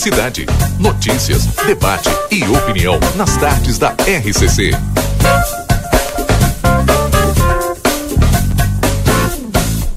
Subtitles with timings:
[0.00, 0.46] cidade.
[0.78, 4.70] Notícias, debate e opinião nas tardes da RCC.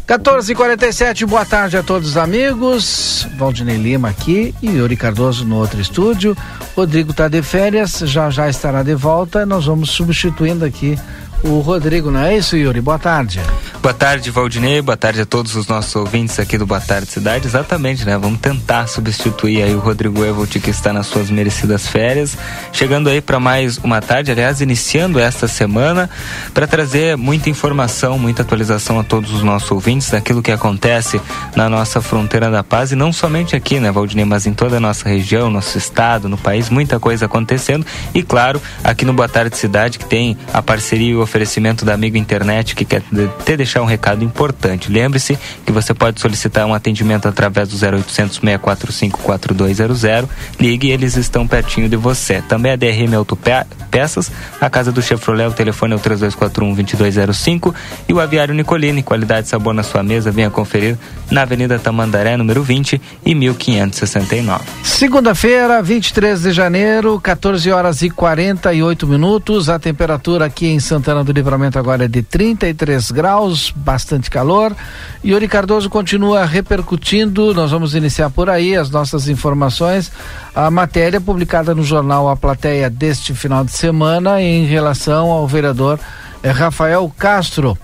[0.05, 3.26] Quatorze quarenta e sete, boa tarde a todos os amigos.
[3.38, 6.35] Valdinei Lima aqui e Yuri Cardoso no outro estúdio.
[6.76, 9.46] Rodrigo está de férias, já já estará de volta.
[9.46, 10.99] Nós vamos substituindo aqui
[11.44, 12.82] o Rodrigo, não é isso, Yuri?
[12.82, 13.42] Boa tarde.
[13.82, 14.82] Boa tarde, Valdinei.
[14.82, 17.48] Boa tarde a todos os nossos ouvintes aqui do Boa Tarde Cidade.
[17.48, 18.18] Exatamente, né?
[18.18, 22.38] Vamos tentar substituir aí o Rodrigo Evolt que está nas suas merecidas férias.
[22.72, 26.10] Chegando aí para mais uma tarde, aliás, iniciando esta semana
[26.54, 31.20] para trazer muita informação, muita atualização a todos os nossos ouvintes daquilo que acontece
[31.54, 34.80] na nossa fronteira da paz e não somente aqui, né, Valdinei, mas em toda a
[34.80, 39.57] nossa região, nosso estado, no país, muita coisa acontecendo e claro, aqui no Boa Tarde
[39.57, 43.01] Cidade que tem a parceria e o oferecimento da Amigo Internet que quer
[43.43, 44.91] te deixar um recado importante.
[44.91, 50.29] Lembre-se que você pode solicitar um atendimento através do 0800 645 4200.
[50.59, 52.43] Ligue, eles estão pertinho de você.
[52.43, 57.73] Também a DRM Autopeças, a casa do Chevrolet, o telefone é o 3241 2205
[58.07, 60.98] e o Aviário Nicolini, qualidade e sabor na sua mesa, venha conferir
[61.31, 64.63] na Avenida Tamandaré, número 20 e 1569.
[64.84, 69.67] Segunda-feira, 23 de janeiro, 14 horas e 48 minutos.
[69.67, 74.75] A temperatura aqui em Santana do Livramento agora é de 33 graus, bastante calor.
[75.24, 80.12] Yuri Cardoso continua repercutindo, nós vamos iniciar por aí as nossas informações.
[80.56, 86.00] A matéria publicada no jornal A Plateia deste final de semana em relação ao vereador
[86.44, 87.78] eh, Rafael Castro.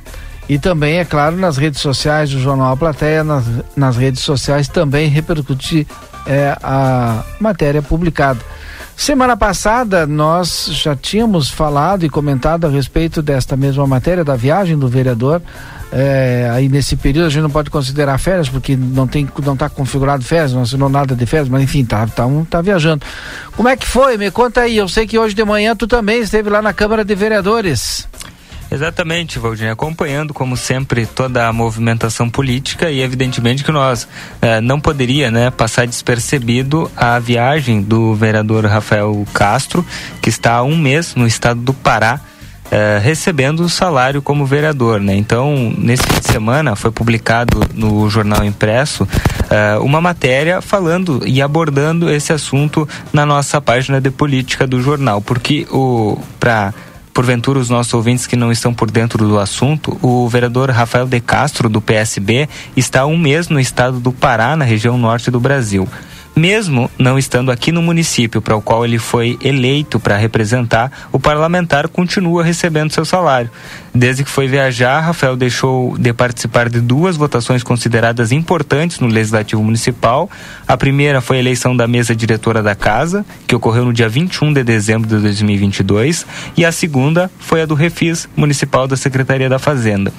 [0.48, 3.45] E também, é claro, nas redes sociais do Jornal A Plateia, nas,
[3.76, 5.86] nas redes sociais também repercutir
[6.26, 8.40] eh, a matéria publicada.
[9.00, 14.77] Semana passada nós já tínhamos falado e comentado a respeito desta mesma matéria da viagem
[14.77, 15.42] do vereador.
[15.89, 19.70] É, aí nesse período a gente não pode considerar férias porque não tem não está
[19.70, 23.05] configurado férias, não assinou nada de férias, mas enfim, tá, tá, um, tá viajando.
[23.55, 24.17] Como é que foi?
[24.17, 24.76] Me conta aí.
[24.76, 28.05] Eu sei que hoje de manhã tu também esteve lá na Câmara de Vereadores.
[28.72, 34.08] Exatamente, Valdir, acompanhando como sempre toda a movimentação política e evidentemente que nós
[34.42, 39.84] eh, não poderia né, passar despercebido a viagem do vereador Rafael Castro,
[40.22, 42.22] que está há um mês no estado do Pará,
[42.72, 45.16] eh, recebendo o salário como vereador, né?
[45.16, 49.08] Então, nesse fim de semana foi publicado no jornal impresso
[49.50, 55.20] eh, uma matéria falando e abordando esse assunto na nossa página de política do jornal,
[55.20, 56.72] porque o para
[57.20, 61.20] porventura os nossos ouvintes que não estão por dentro do assunto, o vereador Rafael de
[61.20, 62.48] Castro, do PSB,
[62.78, 65.86] está há um mês no estado do Pará, na região norte do Brasil
[66.36, 71.20] mesmo não estando aqui no município para o qual ele foi eleito para representar, o
[71.20, 73.50] parlamentar continua recebendo seu salário.
[73.94, 79.64] Desde que foi viajar, Rafael deixou de participar de duas votações consideradas importantes no Legislativo
[79.64, 80.30] Municipal.
[80.68, 84.54] A primeira foi a eleição da mesa diretora da Casa, que ocorreu no dia 21
[84.54, 86.26] de dezembro de 2022,
[86.56, 90.14] e a segunda foi a do Refis Municipal da Secretaria da Fazenda.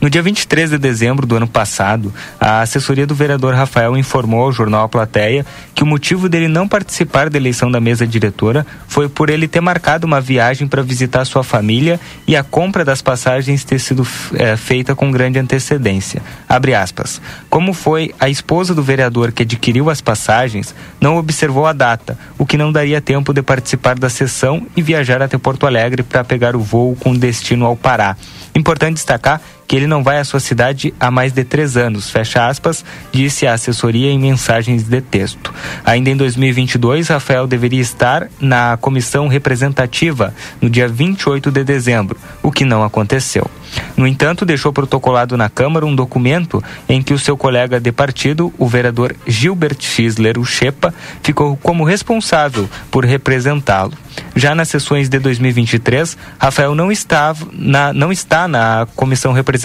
[0.00, 4.52] No dia 23 de dezembro do ano passado, a assessoria do vereador Rafael informou ao
[4.52, 5.44] jornal A Plateia
[5.74, 9.60] que o motivo dele não participar da eleição da mesa diretora foi por ele ter
[9.60, 14.56] marcado uma viagem para visitar sua família e a compra das passagens ter sido é,
[14.56, 16.22] feita com grande antecedência.
[16.48, 17.20] Abre aspas.
[17.48, 22.46] Como foi a esposa do vereador que adquiriu as passagens, não observou a data, o
[22.46, 26.56] que não daria tempo de participar da sessão e viajar até Porto Alegre para pegar
[26.56, 28.16] o voo com destino ao Pará.
[28.54, 32.48] Importante destacar que ele não vai à sua cidade há mais de três anos, fecha
[32.48, 35.52] aspas, disse a assessoria em mensagens de texto.
[35.84, 42.50] Ainda em 2022, Rafael deveria estar na comissão representativa no dia 28 de dezembro, o
[42.50, 43.48] que não aconteceu.
[43.96, 48.52] No entanto, deixou protocolado na Câmara um documento em que o seu colega de partido,
[48.56, 53.92] o vereador Gilbert Schisler, o Chepa, ficou como responsável por representá-lo.
[54.34, 59.57] Já nas sessões de 2023, Rafael não, estava na, não está na comissão representativa,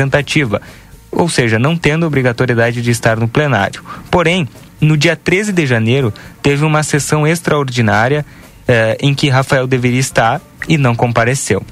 [1.12, 3.84] ou seja, não tendo obrigatoriedade de estar no plenário.
[4.10, 4.48] Porém,
[4.82, 8.26] no dia 13 de janeiro, teve uma sessão extraordinária
[8.68, 11.64] eh, em que Rafael deveria estar e não compareceu.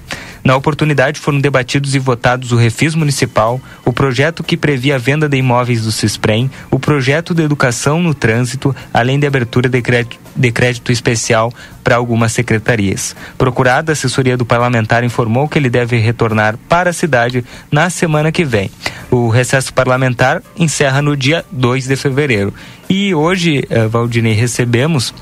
[0.43, 5.29] Na oportunidade foram debatidos e votados o refis municipal, o projeto que previa a venda
[5.29, 10.19] de imóveis do CISPREM, o projeto de educação no trânsito, além de abertura de crédito,
[10.35, 11.53] de crédito especial
[11.83, 13.15] para algumas secretarias.
[13.37, 18.31] Procurada, a assessoria do parlamentar informou que ele deve retornar para a cidade na semana
[18.31, 18.71] que vem.
[19.11, 22.51] O recesso parlamentar encerra no dia 2 de fevereiro.
[22.89, 25.13] E hoje, eh, Valdinei, recebemos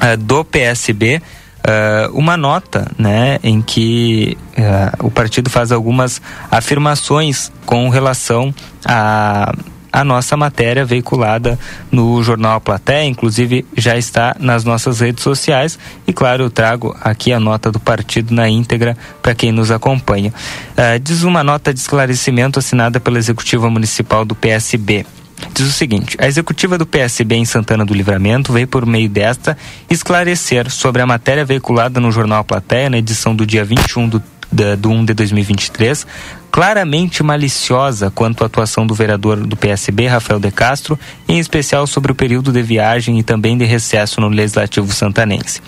[0.00, 1.20] eh, do PSB
[1.66, 8.54] uh, uma nota, né, em que uh, o partido faz algumas afirmações com relação
[8.84, 9.52] a
[9.92, 11.58] a nossa matéria veiculada
[11.90, 16.94] no jornal A Platéia, inclusive já está nas nossas redes sociais e claro, eu trago
[17.00, 20.34] aqui a nota do partido na íntegra para quem nos acompanha.
[20.72, 25.06] Uh, diz uma nota de esclarecimento assinada pela executiva municipal do PSB.
[25.52, 29.56] Diz o seguinte: a executiva do PSB em Santana do Livramento veio por meio desta
[29.88, 34.22] esclarecer sobre a matéria veiculada no jornal A Platéia na edição do dia 21 do,
[34.50, 36.06] de, do 1 de 2023,
[36.50, 40.98] claramente maliciosa quanto à atuação do vereador do PSB, Rafael de Castro,
[41.28, 45.60] em especial sobre o período de viagem e também de recesso no Legislativo Santanense.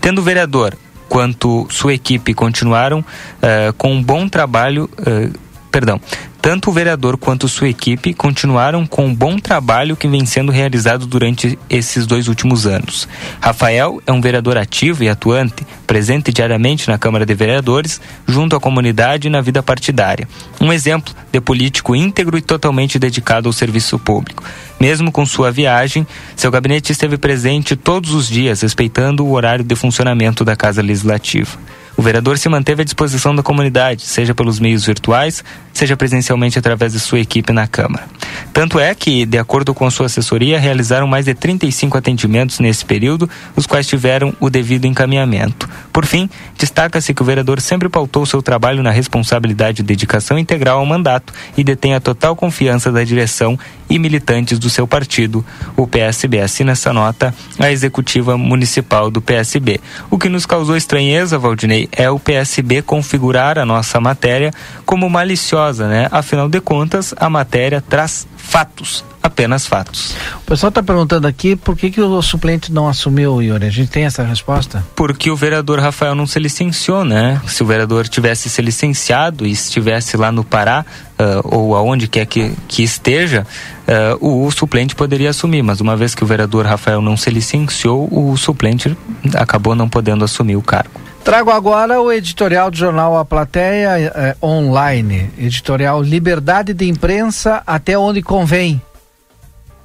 [0.00, 0.74] Tendo o vereador
[1.08, 5.38] quanto sua equipe continuaram uh, com um bom trabalho, uh,
[5.70, 6.00] perdão,
[6.44, 11.06] tanto o vereador quanto sua equipe continuaram com o bom trabalho que vem sendo realizado
[11.06, 13.08] durante esses dois últimos anos.
[13.40, 17.98] Rafael é um vereador ativo e atuante, presente diariamente na Câmara de Vereadores,
[18.28, 20.28] junto à comunidade e na vida partidária.
[20.60, 24.44] Um exemplo de político íntegro e totalmente dedicado ao serviço público.
[24.78, 26.06] Mesmo com sua viagem,
[26.36, 31.58] seu gabinete esteve presente todos os dias, respeitando o horário de funcionamento da Casa Legislativa.
[31.96, 36.92] O vereador se manteve à disposição da comunidade, seja pelos meios virtuais, seja presencialmente através
[36.92, 38.06] de sua equipe na Câmara.
[38.52, 43.28] Tanto é que, de acordo com sua assessoria, realizaram mais de 35 atendimentos nesse período,
[43.56, 45.68] os quais tiveram o devido encaminhamento.
[45.92, 50.78] Por fim, destaca-se que o vereador sempre pautou seu trabalho na responsabilidade e dedicação integral
[50.78, 53.58] ao mandato e detém a total confiança da direção
[53.88, 55.44] e militantes do seu partido,
[55.76, 56.40] o PSB.
[56.40, 59.80] Assina essa nota a executiva municipal do PSB.
[60.10, 64.52] O que nos causou estranheza, Valdinei, é o PSB configurar a nossa matéria
[64.84, 66.08] como maliciosa, né?
[66.10, 70.14] Afinal de contas, a matéria traz fatos, apenas fatos.
[70.42, 73.64] O pessoal está perguntando aqui por que, que o suplente não assumiu, Yuri.
[73.64, 74.84] A gente tem essa resposta?
[74.94, 77.40] Porque o vereador Rafael não se licenciou, né?
[77.46, 80.84] Se o vereador tivesse se licenciado e estivesse lá no Pará,
[81.18, 83.46] uh, ou aonde quer que, que esteja,
[83.88, 85.62] uh, o, o, suplente poderia assumir.
[85.62, 88.94] Mas uma vez que o vereador Rafael não se licenciou, o suplente
[89.34, 91.00] acabou não podendo assumir o cargo.
[91.24, 97.96] Trago agora o editorial do jornal A Plateia eh, Online, editorial Liberdade de Imprensa até
[97.96, 98.82] onde convém.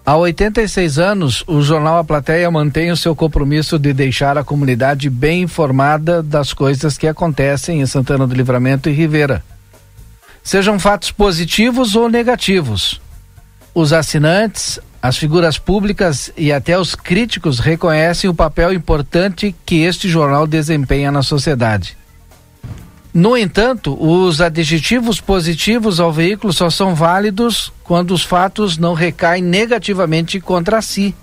[0.09, 5.07] Há 86 anos, o jornal A Plateia mantém o seu compromisso de deixar a comunidade
[5.07, 9.43] bem informada das coisas que acontecem em Santana do Livramento e Rivera.
[10.43, 12.99] Sejam fatos positivos ou negativos.
[13.71, 20.09] Os assinantes, as figuras públicas e até os críticos reconhecem o papel importante que este
[20.09, 21.98] jornal desempenha na sociedade.
[23.13, 29.41] No entanto, os adjetivos positivos ao veículo só são válidos quando os fatos não recaem
[29.41, 31.15] negativamente contra si.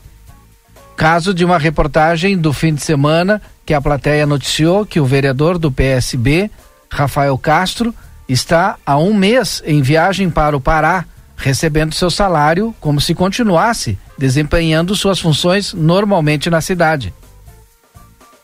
[0.97, 5.59] Caso de uma reportagem do fim de semana que a plateia noticiou que o vereador
[5.59, 6.51] do PSB,
[6.91, 7.95] Rafael Castro,
[8.29, 11.05] está há um mês em viagem para o Pará
[11.37, 17.13] recebendo seu salário como se continuasse desempenhando suas funções normalmente na cidade.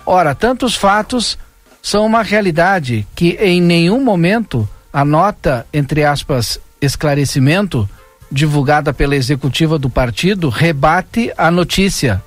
[0.04, 1.38] Ora, tantos fatos
[1.82, 7.88] são uma realidade que em nenhum momento a nota, entre aspas, esclarecimento,
[8.30, 12.22] divulgada pela executiva do partido, rebate a notícia.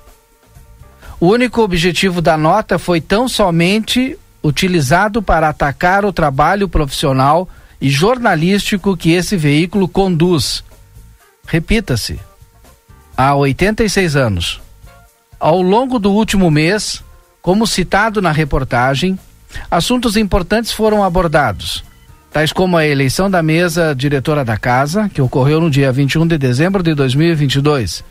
[1.18, 7.48] O único objetivo da nota foi tão somente utilizado para atacar o trabalho profissional
[7.80, 10.62] e jornalístico que esse veículo conduz.
[11.46, 12.20] Repita-se,
[13.16, 14.60] há 86 anos.
[15.40, 17.02] Ao longo do último mês,
[17.40, 19.18] como citado na reportagem,
[19.70, 21.84] assuntos importantes foram abordados,
[22.32, 26.38] tais como a eleição da mesa diretora da casa, que ocorreu no dia 21 de
[26.38, 28.04] dezembro de 2022,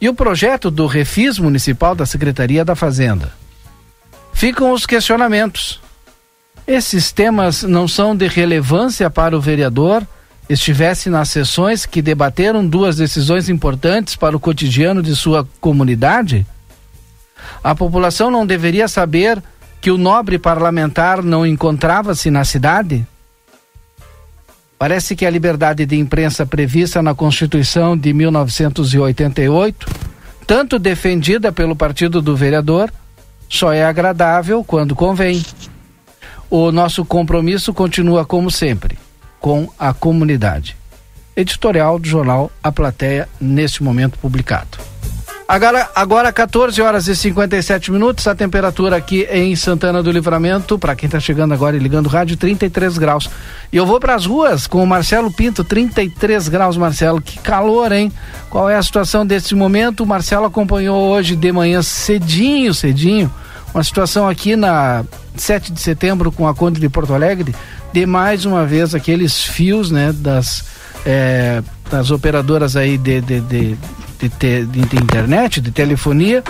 [0.00, 3.32] e o projeto do refis municipal da Secretaria da Fazenda.
[4.32, 5.80] Ficam os questionamentos.
[6.66, 10.06] Esses temas não são de relevância para o vereador
[10.48, 16.46] estivesse nas sessões que debateram duas decisões importantes para o cotidiano de sua comunidade?
[17.62, 19.42] A população não deveria saber
[19.82, 23.04] que o nobre parlamentar não encontrava-se na cidade?
[24.78, 29.88] Parece que a liberdade de imprensa prevista na Constituição de 1988,
[30.46, 32.92] tanto defendida pelo partido do vereador,
[33.48, 35.44] só é agradável quando convém
[36.48, 38.96] o nosso compromisso continua como sempre,
[39.40, 40.76] com a comunidade.
[41.34, 44.91] Editorial do jornal A Plateia, neste momento publicado.
[45.46, 50.94] Agora, agora 14 horas e 57 minutos, a temperatura aqui em Santana do Livramento, para
[50.94, 53.28] quem está chegando agora e ligando o rádio, 33 graus.
[53.72, 57.20] E eu vou para as ruas com o Marcelo Pinto, 33 graus, Marcelo.
[57.20, 58.10] Que calor, hein?
[58.48, 60.04] Qual é a situação desse momento?
[60.04, 63.32] O Marcelo acompanhou hoje de manhã cedinho, cedinho,
[63.74, 65.04] uma situação aqui na
[65.36, 67.54] 7 de setembro com a Conde de Porto Alegre,
[67.92, 70.64] de mais uma vez aqueles fios, né, das
[71.04, 73.78] é, das operadoras aí de, de, de,
[74.28, 76.42] de, de internet, de telefonia,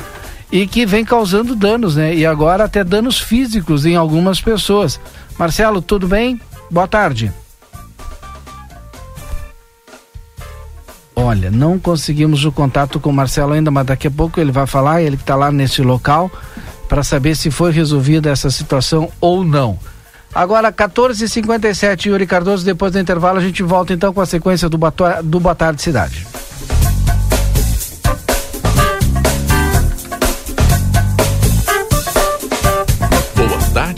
[0.50, 2.14] e que vem causando danos, né?
[2.14, 5.00] E agora até danos físicos em algumas pessoas.
[5.38, 6.41] Marcelo, tudo bem?
[6.71, 7.33] Boa tarde.
[11.14, 14.67] Olha, não conseguimos o contato com o Marcelo ainda, mas daqui a pouco ele vai
[14.67, 16.31] falar, ele que está lá nesse local,
[16.88, 19.79] para saber se foi resolvida essa situação ou não.
[20.35, 24.79] Agora, 14h57, Yuri Cardoso, depois do intervalo a gente volta então com a sequência do
[25.41, 26.26] Boa Tarde Cidade.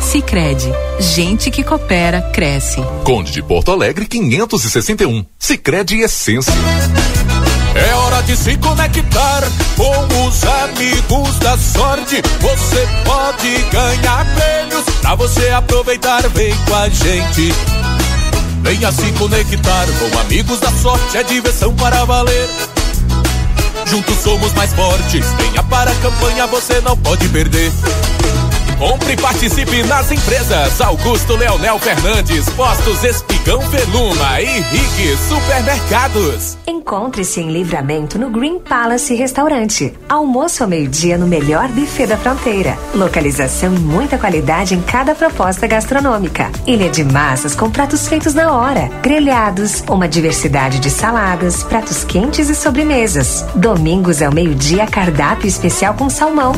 [0.00, 2.80] Sicredi, gente que coopera cresce.
[3.04, 5.24] Conde de Porto Alegre 561.
[5.38, 6.52] Sicredi Essência.
[7.74, 9.42] É hora de se conectar
[9.76, 12.22] com os amigos da sorte.
[12.40, 16.26] Você pode ganhar prêmios pra você aproveitar.
[16.28, 17.54] Vem com a gente.
[18.62, 21.18] Venha se conectar com amigos da sorte.
[21.18, 22.48] É diversão para valer.
[23.86, 25.26] Juntos somos mais fortes.
[25.38, 27.70] Venha para a campanha, você não pode perder.
[28.78, 36.58] Compre e participe nas empresas Augusto Leonel Fernandes, Postos Espigão Veluma e Rig Supermercados.
[36.66, 39.94] Encontre-se em livramento no Green Palace Restaurante.
[40.06, 42.76] Almoço ao meio-dia no melhor buffet da fronteira.
[42.94, 46.50] Localização e muita qualidade em cada proposta gastronômica.
[46.66, 52.50] Ilha de massas com pratos feitos na hora, grelhados, uma diversidade de saladas, pratos quentes
[52.50, 53.42] e sobremesas.
[53.54, 56.52] Domingos ao meio-dia, cardápio especial com salmão.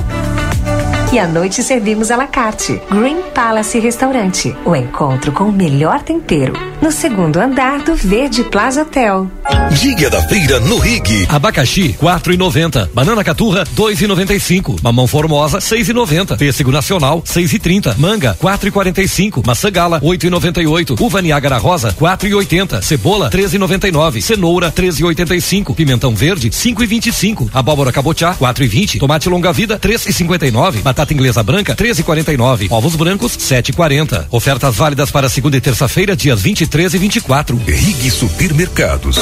[1.11, 2.83] E à noite servimos à la carte.
[2.91, 4.55] Green Palace Restaurante.
[4.67, 6.53] O encontro com o melhor tempero.
[6.80, 9.28] No segundo andar do Verde Plaza Hotel.
[9.73, 11.26] Dia da feira no Rig.
[11.28, 12.88] Abacaxi, quatro e noventa.
[12.94, 14.76] Banana caturra, dois e noventa e cinco.
[14.80, 16.37] Mamão formosa, seis e noventa.
[16.37, 17.97] Pêssego nacional, seis e trinta.
[17.99, 19.42] Manga, quatro e quarenta e cinco.
[19.44, 20.94] Maçã gala, oito e noventa e oito.
[21.00, 22.80] Uva Niágara rosa, quatro e oitenta.
[22.80, 24.23] Cebola, treze e noventa e nove.
[24.23, 25.75] Cenoura, treze e oitenta e cinco.
[25.75, 27.50] Pimentão verde, cinco e vinte e cinco.
[27.52, 29.00] Abóbora cabotiá, quatro e vinte.
[29.00, 30.78] Tomate longa vida, três e cinquenta e nove.
[30.78, 32.68] Batata inglesa branca, treze e quarenta e nove.
[32.70, 34.28] Ovos brancos, sete e quarenta.
[34.30, 36.67] Ofertas válidas para segunda e terça-feira, dias 23 e
[36.98, 37.56] 24.
[37.66, 39.18] Rig Supermercados.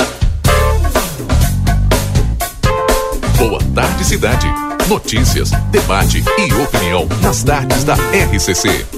[3.38, 4.46] Boa tarde, cidade.
[4.88, 8.95] Notícias, debate e opinião nas tardes da RCC.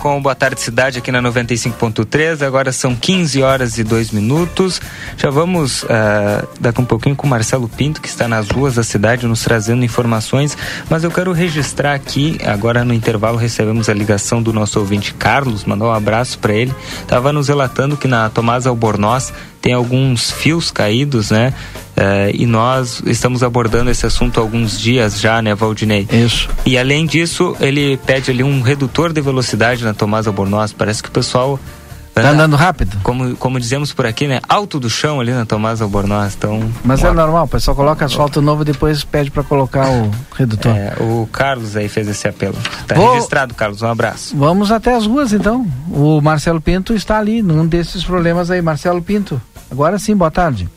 [0.00, 2.44] Com Boa Tarde Cidade aqui na 95.3.
[2.44, 4.80] Agora são 15 horas e 2 minutos.
[5.16, 5.88] Já vamos uh,
[6.58, 9.84] daqui um pouquinho com o Marcelo Pinto, que está nas ruas da cidade nos trazendo
[9.84, 10.56] informações.
[10.88, 15.64] Mas eu quero registrar aqui, agora no intervalo recebemos a ligação do nosso ouvinte Carlos,
[15.64, 16.74] mandou um abraço para ele.
[17.02, 21.52] Estava nos relatando que na Tomás Albornoz tem alguns fios caídos, né?
[22.00, 26.08] Uh, e nós estamos abordando esse assunto há alguns dias já, né, Valdinei?
[26.10, 26.48] Isso.
[26.64, 30.72] E além disso, ele pede ali um redutor de velocidade na Tomás Albornoz.
[30.72, 31.60] Parece que o pessoal
[32.14, 32.98] Tá andando rápido?
[33.02, 34.40] Como, como dizemos por aqui, né?
[34.48, 36.34] Alto do chão ali na Tomás Albornoz.
[36.36, 40.72] Então, Mas é normal, o pessoal coloca asfalto novo depois pede para colocar o redutor.
[40.76, 42.56] É, o Carlos aí fez esse apelo.
[42.86, 43.14] Tá Vou...
[43.14, 43.80] registrado, Carlos.
[43.82, 44.36] Um abraço.
[44.36, 45.66] Vamos até as ruas então.
[45.90, 48.60] O Marcelo Pinto está ali num desses problemas aí.
[48.60, 49.40] Marcelo Pinto.
[49.70, 50.68] Agora sim, boa tarde.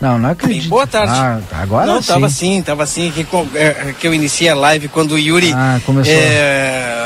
[0.00, 0.68] Não, não acredito.
[0.68, 1.12] boa tarde.
[1.12, 2.08] Ah, agora não, sim.
[2.08, 5.80] tava sim, tava assim que, é, que eu iniciei a live quando o Yuri ah,
[5.86, 6.12] começou.
[6.12, 7.04] É,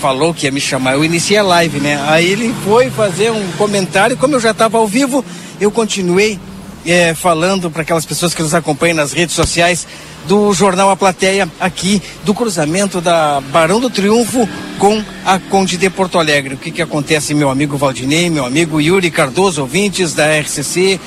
[0.00, 0.94] falou que ia me chamar.
[0.94, 2.02] Eu iniciei a live, né?
[2.08, 5.24] Aí ele foi fazer um comentário, como eu já estava ao vivo,
[5.60, 6.38] eu continuei
[6.86, 9.86] é, falando para aquelas pessoas que nos acompanham nas redes sociais
[10.26, 14.48] do jornal A Plateia aqui do cruzamento da Barão do Triunfo
[14.78, 16.54] com a Conde de Porto Alegre.
[16.54, 21.00] O que que acontece, meu amigo Valdinei, meu amigo Yuri Cardoso, ouvintes da RCC,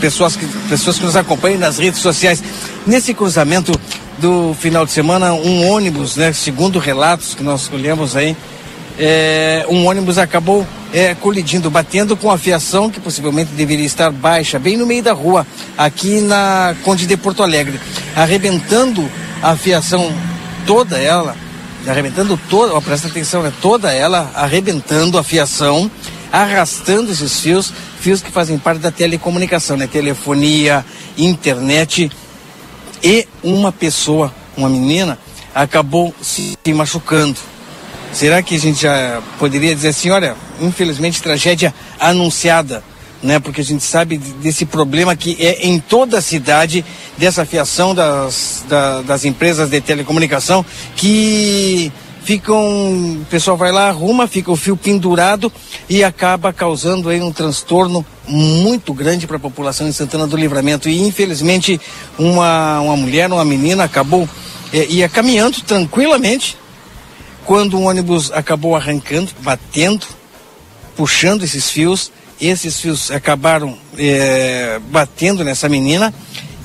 [0.00, 2.42] pessoas que, pessoas que nos acompanham nas redes sociais.
[2.86, 3.72] Nesse cruzamento
[4.18, 8.36] do final de semana, um ônibus, né, segundo relatos que nós colhemos aí,
[8.98, 14.58] é, um ônibus acabou é, colidindo, batendo com a fiação que possivelmente deveria estar baixa,
[14.58, 15.46] bem no meio da rua,
[15.76, 17.78] aqui na Conde de Porto Alegre,
[18.14, 19.08] arrebentando
[19.42, 20.12] a fiação
[20.66, 21.36] toda ela,
[21.86, 25.90] arrebentando toda, ó, presta atenção, né, toda ela arrebentando a fiação,
[26.42, 30.84] arrastando esses fios, fios que fazem parte da telecomunicação, né, telefonia,
[31.16, 32.10] internet,
[33.02, 35.18] e uma pessoa, uma menina,
[35.54, 37.38] acabou se machucando.
[38.12, 42.82] Será que a gente já poderia dizer assim, olha, infelizmente tragédia anunciada,
[43.22, 43.38] né?
[43.38, 46.84] Porque a gente sabe desse problema que é em toda a cidade
[47.16, 51.90] dessa fiação das, da, das empresas de telecomunicação que
[52.26, 55.50] ficam, o pessoal vai lá, arruma, fica o fio pendurado
[55.88, 60.88] e acaba causando aí um transtorno muito grande para a população de Santana do Livramento.
[60.88, 61.80] E infelizmente
[62.18, 64.28] uma, uma mulher, uma menina acabou,
[64.72, 66.58] é, ia caminhando tranquilamente
[67.44, 70.04] quando um ônibus acabou arrancando, batendo,
[70.96, 72.10] puxando esses fios.
[72.40, 76.12] Esses fios acabaram é, batendo nessa menina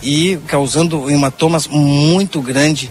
[0.02, 2.89] e causando hematomas muito grandes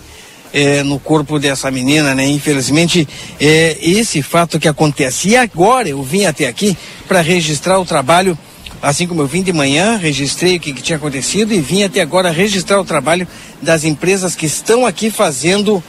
[0.52, 2.26] é, no corpo dessa menina, né?
[2.26, 3.06] Infelizmente,
[3.40, 5.30] é esse fato que acontece.
[5.30, 8.36] E agora eu vim até aqui para registrar o trabalho,
[8.82, 12.00] assim como eu vim de manhã, registrei o que, que, tinha acontecido e vim até
[12.00, 13.26] agora registrar o trabalho
[13.60, 15.82] das empresas que estão aqui fazendo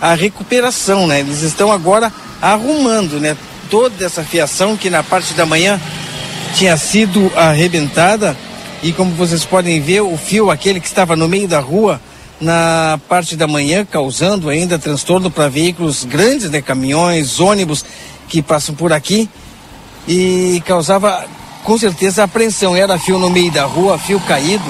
[0.00, 1.20] a recuperação, né?
[1.20, 3.36] Eles estão agora arrumando, né?
[3.70, 5.80] Toda essa fiação que na parte da manhã
[6.54, 8.36] tinha sido arrebentada
[8.82, 12.00] e como vocês podem ver, o fio aquele que estava no meio da rua
[12.40, 17.84] na parte da manhã, causando ainda transtorno para veículos grandes, né, caminhões, ônibus
[18.28, 19.28] que passam por aqui
[20.06, 21.26] e causava
[21.64, 22.76] com certeza apreensão.
[22.76, 24.64] Era fio no meio da rua, fio caído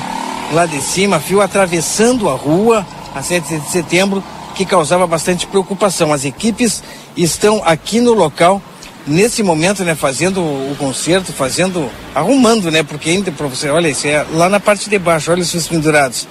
[0.52, 4.22] lá de cima, fio atravessando a rua a 7 de setembro,
[4.54, 6.12] que causava bastante preocupação.
[6.12, 6.83] As equipes
[7.16, 8.62] estão aqui no local
[9.07, 14.24] nesse momento, né, fazendo o conserto, fazendo, arrumando, né, porque ainda você, olha, isso é
[14.33, 16.26] lá na parte de baixo, olha os fios pendurados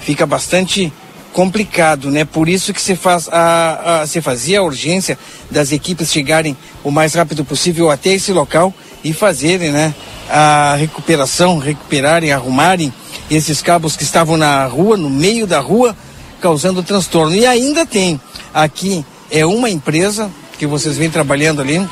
[0.00, 0.92] fica bastante
[1.32, 2.24] complicado, né?
[2.24, 5.18] Por isso que se faz a, a se fazia a urgência
[5.50, 8.72] das equipes chegarem o mais rápido possível até esse local
[9.04, 9.94] e fazerem, né?
[10.30, 12.92] A recuperação, recuperarem, arrumarem
[13.30, 15.96] esses cabos que estavam na rua, no meio da rua,
[16.40, 17.34] causando transtorno.
[17.34, 18.20] E ainda tem
[18.52, 21.86] aqui é uma empresa que vocês vêm trabalhando ali,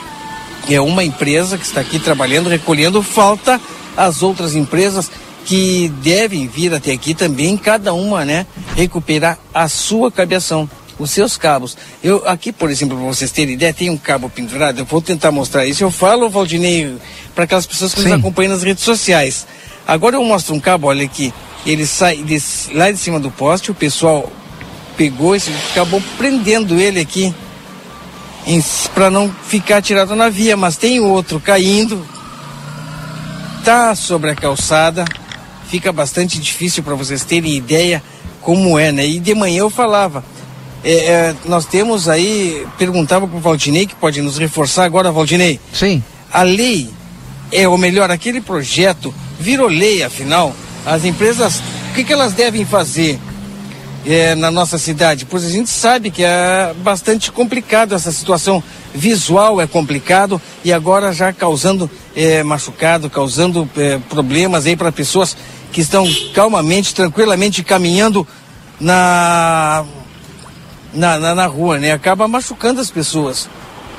[0.69, 3.61] é uma empresa que está aqui trabalhando, recolhendo, falta
[3.97, 5.11] as outras empresas
[5.47, 11.37] que devem vir até aqui também, cada uma, né, recuperar a sua cabeação, os seus
[11.37, 11.79] cabos.
[12.03, 15.31] Eu aqui, por exemplo, para vocês terem ideia, tem um cabo pendurado, eu vou tentar
[15.31, 15.85] mostrar isso.
[15.85, 16.97] Eu falo, Valdinei,
[17.33, 18.09] para aquelas pessoas que Sim.
[18.09, 19.47] nos acompanham nas redes sociais.
[19.87, 21.33] Agora eu mostro um cabo, olha aqui,
[21.65, 24.31] ele sai desse, lá de cima do poste, o pessoal
[24.97, 27.33] pegou esse, acabou prendendo ele aqui
[28.93, 32.05] para não ficar tirado na via, mas tem outro caindo,
[33.65, 35.05] tá sobre a calçada,
[35.77, 38.03] fica bastante difícil para vocês terem ideia
[38.41, 39.07] como é, né?
[39.07, 40.25] E de manhã eu falava,
[40.83, 45.61] é, é, nós temos aí, perguntava para o Valdinei, que pode nos reforçar agora, Valdinei.
[45.75, 46.03] Sim.
[46.33, 46.89] A lei,
[47.53, 50.57] é, ou melhor, aquele projeto virou lei, afinal.
[50.87, 51.61] As empresas,
[51.91, 53.19] o que, que elas devem fazer?
[54.07, 55.27] é, na nossa cidade?
[55.27, 58.63] Pois a gente sabe que é bastante complicado essa situação
[58.95, 65.37] visual é complicado e agora já causando é, machucado, causando é, problemas aí para pessoas
[65.77, 68.27] que estão calmamente, tranquilamente caminhando
[68.81, 69.85] na,
[70.95, 71.93] na, na, na rua, né?
[71.93, 73.47] Acaba machucando as pessoas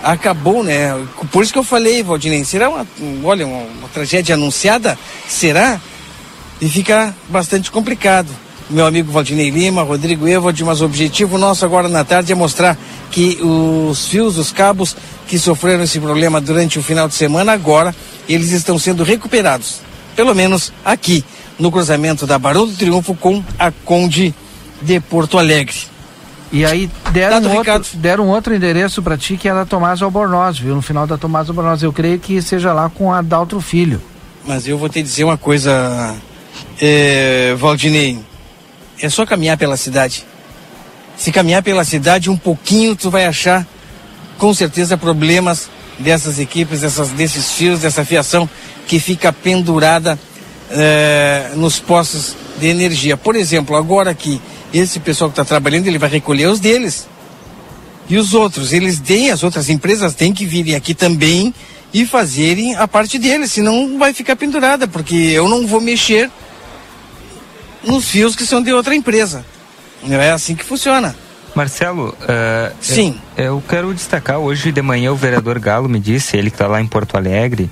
[0.02, 0.90] acabou, né?
[1.32, 2.88] Por isso que eu falei, Valdinei, será uma,
[3.24, 4.98] olha, uma, uma, tragédia anunciada?
[5.28, 5.80] Será?
[6.60, 8.30] E fica bastante complicado.
[8.72, 12.76] Meu amigo Valdinei Lima, Rodrigo Evald, mas o objetivo nosso agora na tarde é mostrar
[13.12, 14.96] que os fios, os cabos
[15.28, 17.96] que sofreram esse problema durante o final de semana, agora
[18.28, 19.82] eles estão sendo recuperados.
[20.16, 21.24] Pelo menos aqui,
[21.60, 24.34] no cruzamento da Barão do Triunfo com a Conde
[24.82, 25.76] de Porto Alegre.
[26.52, 30.76] E aí deram, um outro, deram outro endereço para ti que era Tomás Albornoz, viu?
[30.76, 31.84] No final da Tomás Albornoz.
[31.84, 34.02] Eu creio que seja lá com a Daltro Filho.
[34.46, 36.16] Mas eu vou te dizer uma coisa,
[36.82, 38.20] é, Valdinei.
[39.02, 40.26] É só caminhar pela cidade.
[41.18, 43.68] Se caminhar pela cidade um pouquinho, tu vai achar
[44.38, 48.50] com certeza problemas dessas equipes, dessas, desses fios, dessa fiação
[48.88, 50.18] que fica pendurada
[50.72, 53.16] é, nos postos de energia.
[53.16, 54.42] Por exemplo, agora aqui
[54.74, 57.08] esse pessoal que está trabalhando, ele vai recolher os deles.
[58.10, 61.54] E os outros, eles têm, as outras empresas têm que virem aqui também
[61.94, 66.30] e fazerem a parte deles, senão vai ficar pendurada, porque eu não vou mexer
[67.84, 69.46] nos fios que são de outra empresa.
[70.04, 71.16] Não é assim que funciona.
[71.56, 73.20] Marcelo, uh, Sim.
[73.36, 76.68] Eu, eu, quero destacar, hoje de manhã o vereador Galo me disse, ele que está
[76.68, 77.70] lá em Porto Alegre,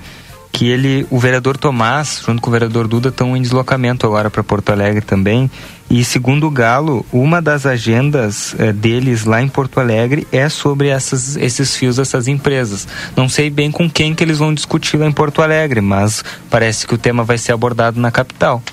[0.55, 4.41] que ele, o vereador Tomás, junto com o vereador Duda, estão em deslocamento agora para
[4.41, 5.51] Porto Alegre também.
[5.89, 10.87] E segundo o Galo, uma das agendas eh, deles lá em Porto Alegre é sobre
[10.87, 12.87] essas, esses fios dessas empresas.
[13.17, 16.87] Não sei bem com quem que eles vão discutir lá em Porto Alegre, mas parece
[16.87, 18.63] que o tema vai ser abordado na capital.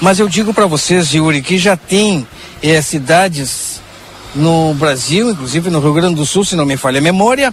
[0.00, 2.24] Mas eu digo para vocês, Yuri, que já tem
[2.62, 3.80] eh, cidades
[4.36, 7.52] no Brasil, inclusive no Rio Grande do Sul, se não me falha a memória,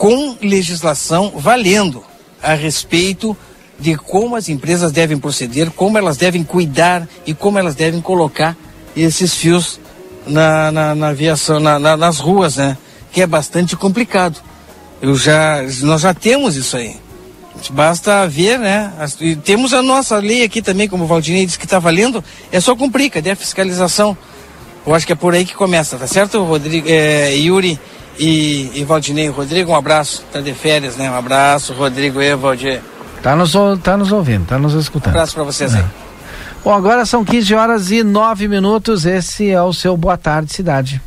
[0.00, 2.02] com legislação valendo
[2.42, 3.36] a respeito
[3.78, 8.56] de como as empresas devem proceder, como elas devem cuidar e como elas devem colocar
[8.96, 9.78] esses fios
[10.26, 12.78] na, na, na aviação, na, na, nas ruas, né?
[13.12, 14.40] Que é bastante complicado.
[15.02, 16.96] Eu já, nós já temos isso aí.
[17.68, 18.90] Basta ver, né?
[19.20, 22.58] E temos a nossa lei aqui também, como o Valdinei disse que está valendo, é
[22.58, 24.16] só cumprir, cadê a fiscalização?
[24.86, 27.78] Eu acho que é por aí que começa, tá certo, Rodrigo, é, Yuri?
[28.20, 29.28] E, e Valdinei.
[29.28, 30.24] Rodrigo, um abraço.
[30.32, 31.10] Tá de férias, né?
[31.10, 32.80] Um abraço, Rodrigo e Valdir.
[33.22, 35.14] Tá nos, tá nos ouvindo, tá nos escutando.
[35.14, 35.80] Um abraço para vocês aí.
[35.80, 35.86] É.
[36.62, 39.06] Bom, agora são 15 horas e 9 minutos.
[39.06, 41.00] Esse é o seu Boa Tarde Cidade.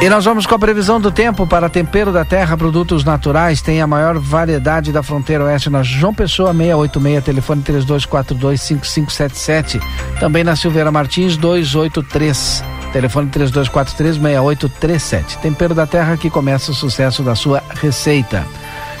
[0.00, 3.62] E nós vamos com a previsão do tempo para tempero da terra, produtos naturais.
[3.62, 9.80] Tem a maior variedade da fronteira oeste na João Pessoa 686, telefone 32425577.
[10.20, 15.38] Também na Silveira Martins 283, telefone 32436837.
[15.40, 18.44] Tempero da terra que começa o sucesso da sua receita.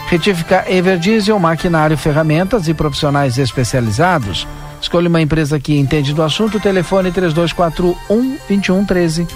[0.08, 4.48] Retífica Everdiesel, maquinário, ferramentas e profissionais especializados.
[4.80, 6.58] Escolha uma empresa que entende do assunto.
[6.58, 9.28] Telefone 3241 2113.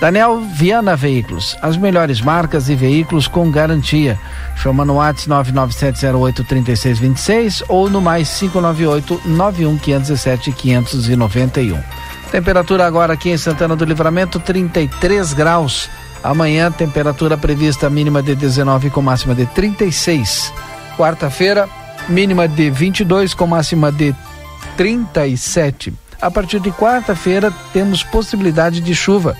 [0.00, 4.20] Daniel Viana Veículos, as melhores marcas e veículos com garantia.
[4.56, 11.80] Chama no WhatsApp 997083626 ou no mais 598 91517 591.
[12.30, 15.88] Temperatura agora aqui em Santana do Livramento 33 graus.
[16.22, 20.52] Amanhã temperatura prevista mínima de 19 com máxima de 36.
[20.98, 21.66] Quarta-feira
[22.06, 24.14] mínima de 22 com máxima de
[24.76, 25.94] 37.
[26.20, 29.34] A partir de quarta-feira temos possibilidade de chuva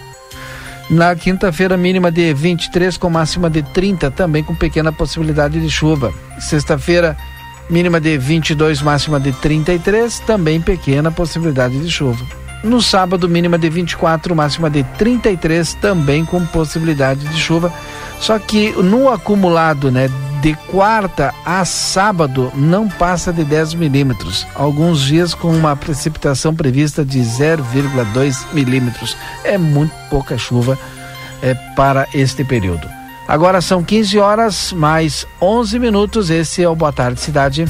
[0.89, 6.13] na quinta-feira, mínima de 23 com máxima de 30, também com pequena possibilidade de chuva.
[6.39, 7.17] Sexta-feira,
[7.69, 12.25] mínima de 22, máxima de 33, também pequena possibilidade de chuva.
[12.63, 17.73] No sábado, mínima de 24, máxima de 33, também com possibilidade de chuva.
[18.21, 20.09] Só que no acumulado, né,
[20.47, 24.47] de quarta a sábado não passa de 10 milímetros.
[24.55, 29.17] Alguns dias com uma precipitação prevista de 0,2 milímetros.
[29.43, 30.79] É muito pouca chuva
[31.43, 32.89] é, para este período.
[33.27, 36.31] Agora são 15 horas mais 11 minutos.
[36.31, 37.65] Esse é o Boa Tarde Cidade.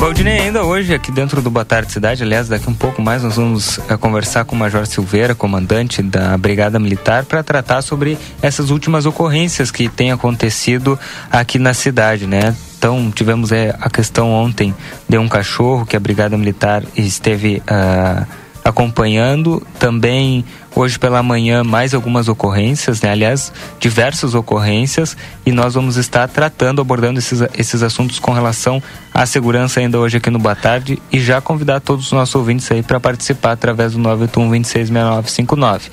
[0.00, 3.36] Valdinei, ainda hoje aqui dentro do Boa Tarde Cidade, aliás, daqui um pouco mais nós
[3.36, 8.70] vamos uh, conversar com o Major Silveira, comandante da Brigada Militar, para tratar sobre essas
[8.70, 10.98] últimas ocorrências que têm acontecido
[11.30, 12.56] aqui na cidade, né?
[12.78, 14.74] Então, tivemos é, a questão ontem
[15.06, 18.26] de um cachorro que a Brigada Militar esteve uh,
[18.64, 19.62] acompanhando.
[19.78, 20.44] Também
[20.74, 23.10] hoje pela manhã mais algumas ocorrências, né?
[23.10, 29.26] aliás, diversas ocorrências, e nós vamos estar tratando, abordando esses, esses assuntos com relação à
[29.26, 32.82] segurança ainda hoje aqui no Boa Tarde e já convidar todos os nossos ouvintes aí
[32.82, 35.90] para participar através do 981 266959.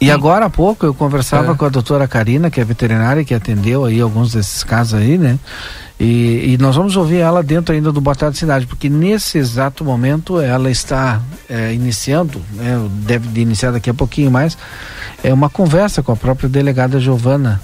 [0.00, 1.54] E agora há pouco eu conversava é.
[1.54, 5.38] com a doutora Karina, que é veterinária, que atendeu aí alguns desses casos aí, né?
[6.00, 9.84] E, e, nós vamos ouvir ela dentro ainda do Boa Tarde Cidade, porque nesse exato
[9.84, 14.56] momento ela está é, iniciando, né, deve de iniciar daqui a pouquinho mais,
[15.22, 17.60] é uma conversa com a própria delegada Giovana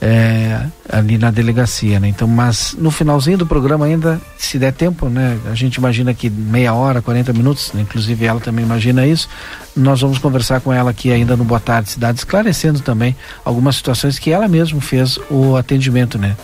[0.00, 2.08] é, ali na delegacia, né?
[2.08, 5.38] Então, mas no finalzinho do programa ainda, se der tempo, né?
[5.50, 7.82] A gente imagina que meia hora, 40 minutos, né?
[7.82, 9.28] inclusive ela também imagina isso.
[9.76, 14.18] Nós vamos conversar com ela aqui ainda no Boa Tarde Cidade, esclarecendo também algumas situações
[14.18, 16.36] que ela mesma fez o atendimento, né?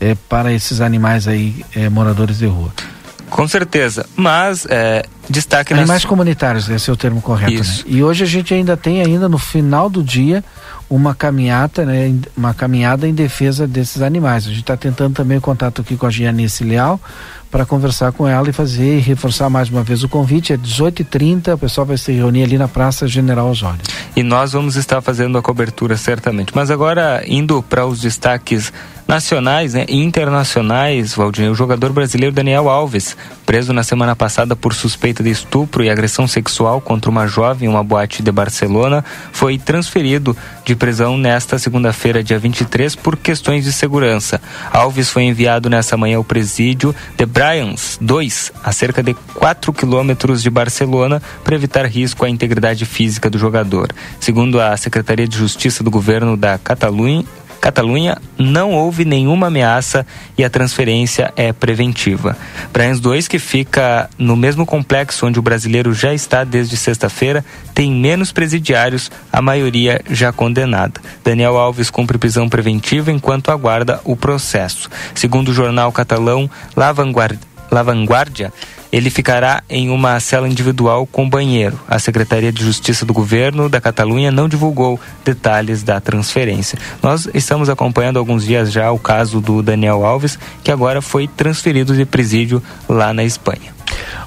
[0.00, 2.72] É, para esses animais aí é, moradores de rua.
[3.30, 6.04] Com certeza, mas é, destaque animais nas...
[6.04, 7.52] comunitários, esse é o termo correto.
[7.52, 7.60] Né?
[7.60, 7.84] Isso.
[7.86, 7.96] Né?
[7.96, 10.42] E hoje a gente ainda tem ainda no final do dia
[10.88, 14.46] uma caminhada, né, uma caminhada em defesa desses animais.
[14.46, 16.98] A gente está tentando também o contato aqui com a Gianice Leal
[17.50, 20.52] para conversar com ela e fazer e reforçar mais uma vez o convite.
[20.52, 23.80] É 18h30, o pessoal vai se reunir ali na Praça General Osório.
[24.16, 26.52] E nós vamos estar fazendo a cobertura certamente.
[26.54, 28.72] Mas agora, indo para os destaques
[29.08, 33.16] nacionais né, e internacionais, Valdir, o jogador brasileiro Daniel Alves,
[33.46, 37.72] preso na semana passada por suspeita de estupro e agressão sexual contra uma jovem em
[37.72, 43.72] uma boate de Barcelona, foi transferido de prisão nesta segunda-feira, dia 23, por questões de
[43.72, 44.42] segurança.
[44.70, 50.42] Alves foi enviado nessa manhã ao presídio de Bryans 2, a cerca de 4 quilômetros
[50.42, 53.88] de Barcelona, para evitar risco à integridade física do jogador.
[54.20, 57.24] Segundo a Secretaria de Justiça do governo da Catalunha,
[57.60, 62.36] Catalunha não houve nenhuma ameaça e a transferência é preventiva.
[62.72, 67.44] Brains 2, que fica no mesmo complexo onde o brasileiro já está desde sexta-feira,
[67.74, 71.00] tem menos presidiários, a maioria já condenada.
[71.24, 74.88] Daniel Alves cumpre prisão preventiva enquanto aguarda o processo.
[75.14, 77.47] Segundo o jornal catalão La Vanguardia,
[78.90, 81.78] ele ficará em uma cela individual com banheiro.
[81.86, 86.78] A Secretaria de Justiça do Governo da Catalunha não divulgou detalhes da transferência.
[87.02, 91.94] Nós estamos acompanhando alguns dias já o caso do Daniel Alves, que agora foi transferido
[91.94, 93.76] de presídio lá na Espanha.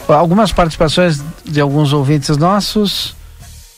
[0.07, 3.15] Algumas participações de alguns ouvintes nossos.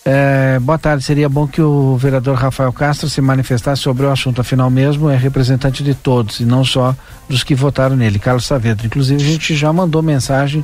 [0.06, 4.42] É, boa tarde, seria bom que o vereador Rafael Castro se manifestasse sobre o assunto,
[4.42, 6.94] afinal mesmo é representante de todos e não só
[7.30, 8.86] dos que votaram nele, Carlos Saavedra.
[8.86, 10.64] Inclusive a gente já mandou mensagem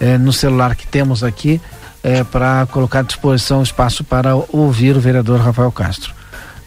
[0.00, 1.60] é, no celular que temos aqui
[2.02, 6.12] é, para colocar à disposição espaço para ouvir o vereador Rafael Castro.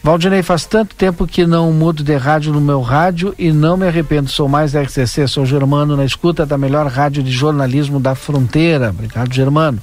[0.02, 3.88] Valdinei, faz tanto tempo que não mudo de rádio no meu rádio e não me
[3.88, 4.30] arrependo.
[4.30, 8.92] Sou mais RCC, sou Germano na escuta da melhor rádio de jornalismo da fronteira.
[8.92, 9.80] Obrigado, Germano.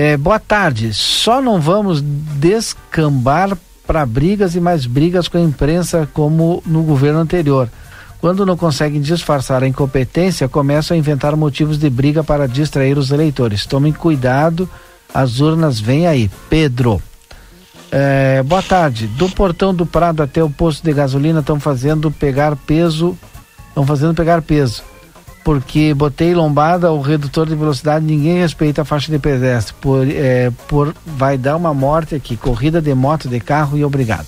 [0.00, 0.94] É, boa tarde.
[0.94, 7.18] Só não vamos descambar para brigas e mais brigas com a imprensa como no governo
[7.18, 7.68] anterior.
[8.20, 13.10] Quando não conseguem disfarçar a incompetência, começam a inventar motivos de briga para distrair os
[13.10, 13.66] eleitores.
[13.66, 14.70] Tomem cuidado,
[15.12, 16.30] as urnas vêm aí.
[16.48, 17.02] Pedro.
[17.90, 19.08] É, boa tarde.
[19.08, 23.18] Do portão do Prado até o posto de gasolina estão fazendo pegar peso.
[23.70, 24.84] Estão fazendo pegar peso
[25.48, 29.74] porque botei lombada, o redutor de velocidade, ninguém respeita a faixa de pedestre.
[29.80, 34.26] Por, é, por, vai dar uma morte aqui, corrida de moto, de carro e obrigado.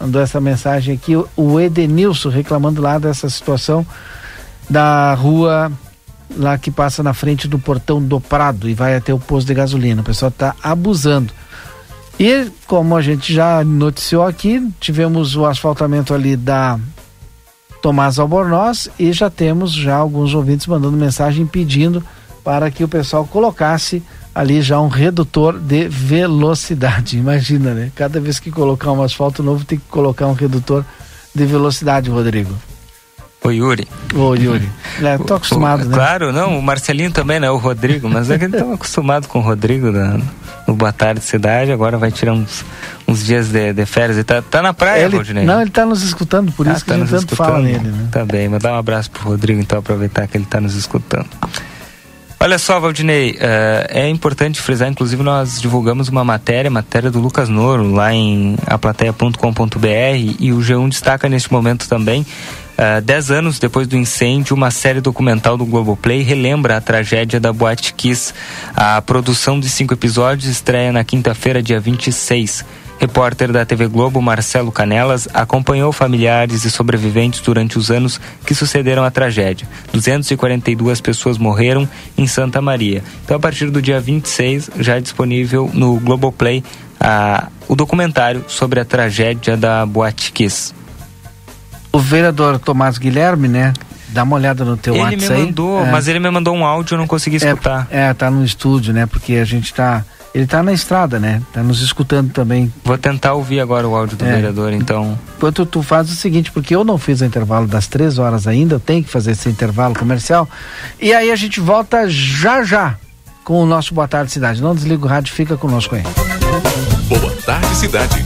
[0.00, 3.86] Mandou essa mensagem aqui o Edenilson reclamando lá dessa situação
[4.66, 5.70] da rua
[6.34, 9.52] lá que passa na frente do portão do Prado e vai até o posto de
[9.52, 10.00] gasolina.
[10.00, 11.34] O pessoal está abusando.
[12.18, 16.80] E como a gente já noticiou aqui, tivemos o asfaltamento ali da
[17.86, 22.02] Tomás Albornoz e já temos já alguns ouvintes mandando mensagem pedindo
[22.42, 24.02] para que o pessoal colocasse
[24.34, 27.14] ali já um redutor de velocidade.
[27.16, 27.92] Imagina, né?
[27.94, 30.84] Cada vez que colocar um asfalto novo tem que colocar um redutor
[31.32, 32.52] de velocidade, Rodrigo.
[33.44, 33.86] O Yuri.
[34.14, 34.68] O Yuri.
[35.02, 35.94] É, tô acostumado, o, né?
[35.94, 37.50] Claro, não, o Marcelinho também, né?
[37.50, 40.20] O Rodrigo, mas é que ele tava acostumado com o Rodrigo né?
[40.66, 42.64] no Boa Tarde Cidade, agora vai tirar uns,
[43.06, 44.16] uns dias de, de férias.
[44.16, 45.44] Ele tá, tá na praia, ele, Rodinei?
[45.44, 47.46] Não, ele tá nos escutando, por ah, isso tá que a gente tanto escutando?
[47.46, 48.08] fala nele, né?
[48.10, 51.28] Tá bem, mas dá um abraço pro Rodrigo, então, aproveitar que ele tá nos escutando.
[52.38, 57.48] Olha só, Valdinei, uh, é importante frisar, inclusive nós divulgamos uma matéria, matéria do Lucas
[57.48, 59.86] Noro, lá em aplateia.com.br
[60.38, 62.26] e o G1 destaca neste momento também
[62.76, 67.50] Uh, dez anos depois do incêndio, uma série documental do Globoplay relembra a tragédia da
[67.50, 68.34] Boate Kiss.
[68.74, 72.64] A produção de cinco episódios estreia na quinta-feira, dia 26.
[72.98, 79.04] repórter da TV Globo, Marcelo Canelas, acompanhou familiares e sobreviventes durante os anos que sucederam
[79.04, 79.66] a tragédia.
[79.92, 83.02] 242 pessoas morreram em Santa Maria.
[83.24, 86.62] Então, a partir do dia 26, já é disponível no Globoplay
[87.00, 90.74] a, o documentário sobre a tragédia da Boate Kiss.
[91.96, 93.72] O vereador Tomás Guilherme, né?
[94.08, 95.90] Dá uma olhada no teu WhatsApp Ele me mandou, aí.
[95.90, 97.88] mas ele me mandou um áudio, eu não consegui escutar.
[97.90, 99.06] É, é, tá no estúdio, né?
[99.06, 100.04] Porque a gente tá.
[100.34, 101.40] Ele tá na estrada, né?
[101.54, 102.70] Tá nos escutando também.
[102.84, 104.30] Vou tentar ouvir agora o áudio do É.
[104.34, 105.18] vereador, então.
[105.38, 108.74] Enquanto tu faz o seguinte, porque eu não fiz o intervalo das três horas ainda,
[108.74, 110.46] eu tenho que fazer esse intervalo comercial.
[111.00, 112.96] E aí a gente volta já já
[113.42, 114.60] com o nosso Boa Tarde Cidade.
[114.60, 116.02] Não desliga o rádio, fica conosco aí.
[117.08, 118.25] Boa tarde, cidade.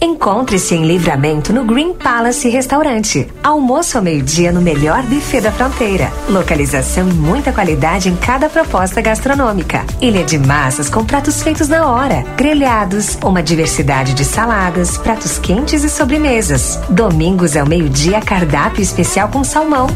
[0.00, 3.26] Encontre-se em Livramento no Green Palace Restaurante.
[3.42, 6.12] Almoço ao meio-dia no melhor buffet da fronteira.
[6.28, 9.84] Localização e muita qualidade em cada proposta gastronômica.
[10.00, 15.82] Ilha de massas com pratos feitos na hora, grelhados, uma diversidade de saladas, pratos quentes
[15.82, 16.78] e sobremesas.
[16.90, 19.86] Domingos ao meio-dia cardápio especial com salmão.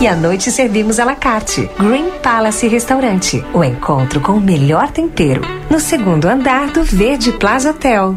[0.00, 1.70] E à noite servimos à la carte.
[1.78, 3.42] Green Palace Restaurante.
[3.54, 5.42] O encontro com o melhor tempero.
[5.70, 8.16] No segundo andar do Verde Plaza Hotel.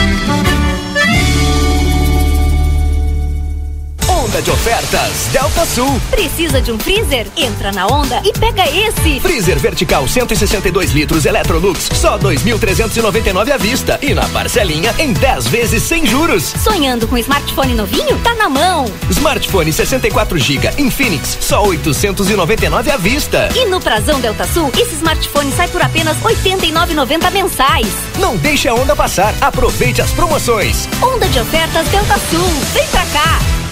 [4.31, 6.01] Onda de ofertas Delta Sul.
[6.09, 7.27] Precisa de um freezer?
[7.35, 9.19] Entra na onda e pega esse.
[9.19, 15.83] Freezer vertical 162 litros Electrolux, só 2.399 à vista e na parcelinha em 10 vezes
[15.83, 16.53] sem juros.
[16.63, 18.17] Sonhando com smartphone novinho?
[18.19, 18.85] Tá na mão.
[19.09, 23.49] Smartphone 64 GB Infinix, só 899 à vista.
[23.53, 27.87] E no Prazão Delta Sul, esse smartphone sai por apenas R$ 89,90 mensais.
[28.17, 30.87] Não deixe a onda passar, aproveite as promoções.
[31.01, 32.47] Onda de ofertas Delta Sul.
[32.73, 33.60] Vem pra cá.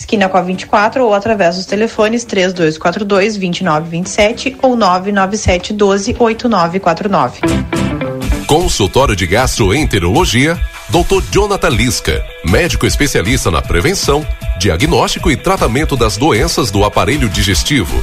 [0.00, 7.40] esquina com a 24 ou através dos telefones 3242 2927 ou 997 12 8949.
[8.46, 11.22] Consultório de Gastroenterologia, Dr.
[11.32, 14.24] Jonathan Lisca, médico especialista na prevenção,
[14.58, 18.02] diagnóstico e tratamento das doenças do aparelho digestivo.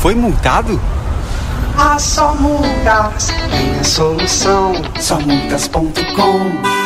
[0.00, 0.80] Foi multado?
[1.76, 4.72] Ah, só multas tem a solução.
[5.00, 6.85] Só multas.com.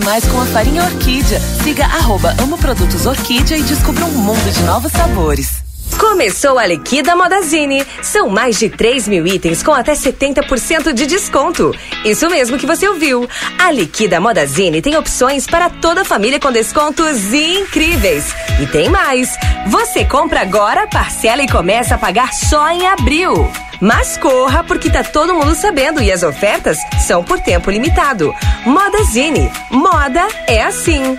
[0.00, 1.40] Mais com a farinha Orquídea.
[1.62, 5.64] Siga arroba Amo Produtos Orquídea e descubra um mundo de novos sabores.
[5.98, 7.84] Começou a Liquida Modazine.
[8.02, 11.74] São mais de 3 mil itens com até 70% de desconto.
[12.04, 13.28] Isso mesmo que você ouviu.
[13.58, 18.26] A Liquida Modazine tem opções para toda a família com descontos incríveis.
[18.60, 19.36] E tem mais.
[19.68, 23.50] Você compra agora, parcela e começa a pagar só em abril.
[23.80, 28.34] Mas corra, porque tá todo mundo sabendo e as ofertas são por tempo limitado.
[28.64, 29.50] Modazine.
[29.70, 31.18] Moda é assim.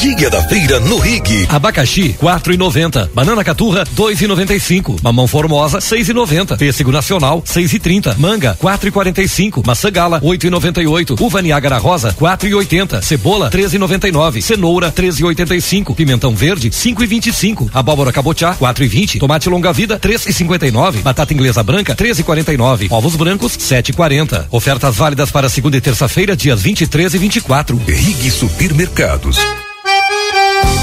[0.00, 1.46] Dia da feira no Rig.
[1.48, 3.10] Abacaxi, quatro e noventa.
[3.14, 4.96] Banana caturra, dois e noventa e cinco.
[5.02, 6.56] Mamão formosa, seis e noventa.
[6.56, 8.16] Pêssego nacional, seis e trinta.
[8.18, 9.62] Manga, quatro e quarenta e cinco.
[9.64, 11.16] Maçã gala, oito e noventa e oito.
[11.20, 13.00] Uva Niágara rosa, quatro e oitenta.
[13.00, 14.42] Cebola, treze e noventa e nove.
[14.42, 15.94] Cenoura, treze e oitenta e cinco.
[15.94, 17.70] Pimentão verde, cinco e vinte e cinco.
[17.72, 19.18] Abóbora cabotiá, quatro e vinte.
[19.18, 21.00] Tomate longa vida, três e cinquenta e nove.
[21.00, 22.88] Batata inglesa branca, treze e quarenta e nove.
[22.90, 24.48] Ovos brancos, sete e quarenta.
[24.50, 27.80] Ofertas válidas para segunda e terça-feira, dias vinte e três e vinte e quatro.
[27.86, 29.38] Rig Supermercados.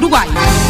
[0.00, 0.69] Uruguai.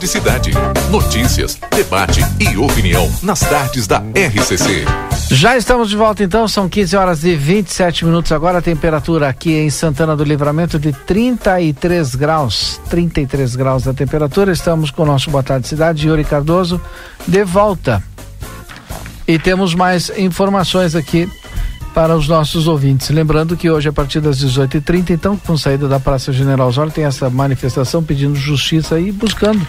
[0.00, 0.52] Publicidade,
[0.88, 4.86] notícias, debate e opinião nas tardes da RCC.
[5.30, 9.52] Já estamos de volta então, são 15 horas e 27 minutos agora, a temperatura aqui
[9.52, 14.52] em Santana do Livramento de 33 graus, 33 graus da temperatura.
[14.52, 16.80] Estamos com o nosso Boa Tarde Cidade, Yuri Cardoso,
[17.28, 18.02] de volta.
[19.28, 21.30] E temos mais informações aqui
[21.92, 23.10] para os nossos ouvintes.
[23.10, 27.04] Lembrando que hoje, a partir das 18h30, então, com saída da Praça General Osório, tem
[27.04, 29.60] essa manifestação pedindo justiça e buscando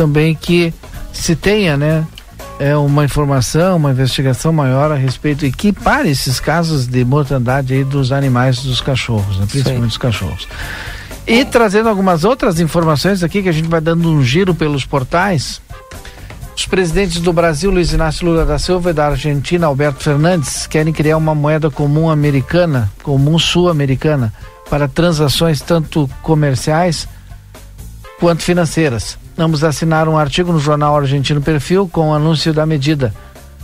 [0.00, 0.72] também que
[1.12, 2.06] se tenha, né,
[2.58, 7.74] é uma informação, uma investigação maior a respeito e que pare esses casos de mortandade
[7.74, 9.46] aí dos animais, dos cachorros, né?
[9.46, 10.48] principalmente dos cachorros.
[11.26, 15.60] E trazendo algumas outras informações aqui que a gente vai dando um giro pelos portais.
[16.56, 20.94] Os presidentes do Brasil, Luiz Inácio Lula da Silva, e da Argentina, Alberto Fernandes, querem
[20.94, 24.32] criar uma moeda comum americana, comum sul-americana,
[24.70, 27.06] para transações tanto comerciais
[28.18, 29.18] quanto financeiras.
[29.40, 33.10] Ambos assinaram um artigo no jornal argentino Perfil com o anúncio da medida,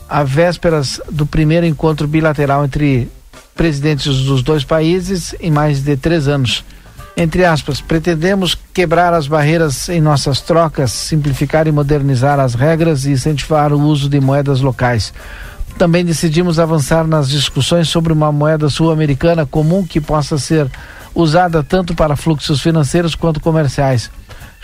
[0.09, 3.11] à vésperas do primeiro encontro bilateral entre
[3.55, 6.65] presidentes dos dois países em mais de três anos.
[7.15, 13.11] Entre aspas, pretendemos quebrar as barreiras em nossas trocas, simplificar e modernizar as regras e
[13.11, 15.13] incentivar o uso de moedas locais.
[15.77, 20.71] Também decidimos avançar nas discussões sobre uma moeda sul-americana comum que possa ser
[21.15, 24.11] usada tanto para fluxos financeiros quanto comerciais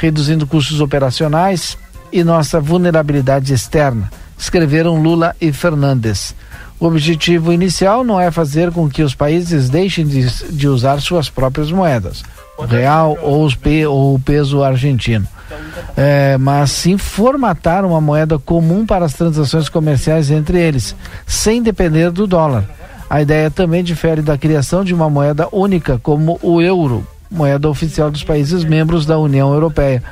[0.03, 1.79] reduzindo custos operacionais
[2.13, 6.35] e nossa vulnerabilidade externa, escreveram Lula e Fernandes.
[6.81, 11.31] O objetivo inicial não é fazer com que os países deixem de, de usar suas
[11.31, 12.25] próprias moedas,
[12.59, 15.29] o real ou, os P, ou o peso argentino,
[15.97, 22.11] é, mas sim formatar uma moeda comum para as transações comerciais entre eles, sem depender
[22.11, 22.65] do dólar.
[23.09, 28.11] A ideia também difere da criação de uma moeda única como o euro, moeda oficial
[28.11, 30.03] dos países membros da União Europeia.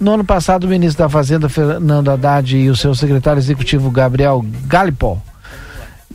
[0.00, 4.44] No ano passado, o ministro da Fazenda, Fernando Haddad, e o seu secretário executivo, Gabriel
[4.64, 5.20] Galipol,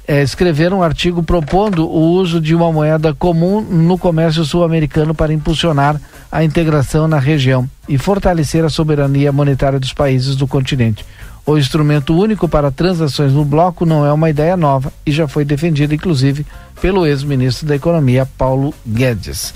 [0.08, 5.34] eh, escreveram um artigo propondo o uso de uma moeda comum no comércio sul-americano para
[5.34, 6.00] impulsionar
[6.32, 11.06] a integração na região e fortalecer a soberania monetária dos países do continente.
[11.46, 15.44] O instrumento único para transações no bloco não é uma ideia nova e já foi
[15.44, 16.46] defendido, inclusive,
[16.82, 19.54] pelo ex-ministro da Economia, Paulo Guedes.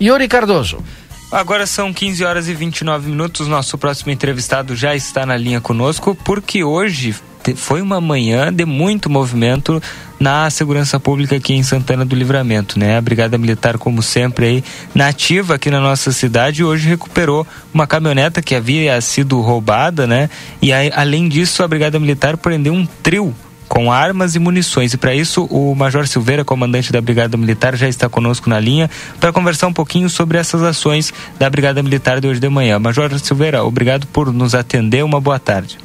[0.00, 0.82] Yuri Cardoso.
[1.30, 3.46] Agora são 15 horas e 29 minutos.
[3.46, 7.14] Nosso próximo entrevistado já está na linha conosco, porque hoje
[7.54, 9.82] foi uma manhã de muito movimento
[10.18, 12.96] na segurança pública aqui em Santana do Livramento, né?
[12.96, 18.42] A Brigada Militar, como sempre, aí, nativa aqui na nossa cidade, hoje recuperou uma caminhoneta
[18.42, 20.28] que havia sido roubada, né?
[20.60, 23.34] E aí, além disso, a Brigada Militar prendeu um trio
[23.70, 24.92] com armas e munições.
[24.92, 28.90] E para isso, o Major Silveira, comandante da Brigada Militar, já está conosco na linha
[29.20, 32.80] para conversar um pouquinho sobre essas ações da Brigada Militar de hoje de manhã.
[32.80, 35.04] Major Silveira, obrigado por nos atender.
[35.04, 35.78] Uma boa tarde.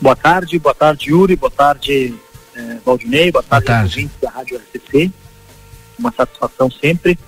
[0.00, 2.14] Boa tarde, boa tarde, Yuri, boa tarde,
[2.54, 4.10] eh, Valdinei, boa tarde, boa tarde.
[4.22, 5.12] da Rádio RCC.
[5.98, 7.18] Uma satisfação sempre.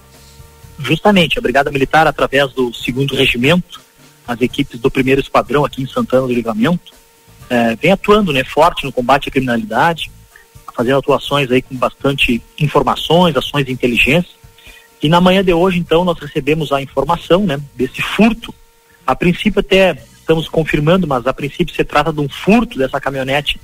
[0.78, 3.82] Justamente, a Brigada Militar, através do segundo regimento,
[4.26, 6.96] as equipes do primeiro esquadrão aqui em Santana do Livramento,
[7.50, 10.10] é, vem atuando né, forte no combate à criminalidade,
[10.74, 14.36] fazendo atuações aí com bastante informações, ações de inteligência.
[15.02, 18.54] E na manhã de hoje, então, nós recebemos a informação né, desse furto.
[19.06, 23.58] A princípio até estamos confirmando, mas a princípio se trata de um furto dessa caminhonete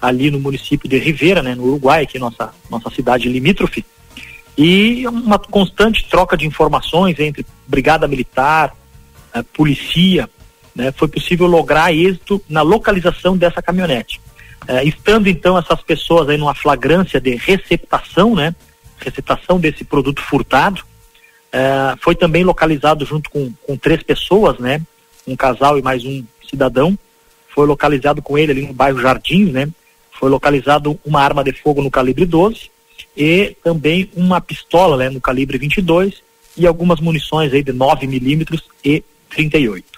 [0.00, 3.84] ali no município de Rivera, né, no Uruguai, aqui nossa nossa cidade limítrofe.
[4.56, 8.74] E uma constante troca de informações entre brigada militar,
[9.34, 10.28] eh, polícia,
[10.76, 14.20] né, foi possível lograr êxito na localização dessa caminhonete.
[14.68, 18.54] É, estando então essas pessoas aí numa flagrância de receptação, né,
[18.98, 20.82] receptação desse produto furtado,
[21.50, 24.82] é, foi também localizado junto com, com três pessoas, né,
[25.26, 26.96] um casal e mais um cidadão,
[27.48, 29.68] foi localizado com ele ali no bairro Jardins, né,
[30.12, 32.70] foi localizado uma arma de fogo no calibre 12
[33.16, 36.22] e também uma pistola, né, no calibre 22
[36.56, 39.95] e algumas munições aí de 9 milímetros e 38.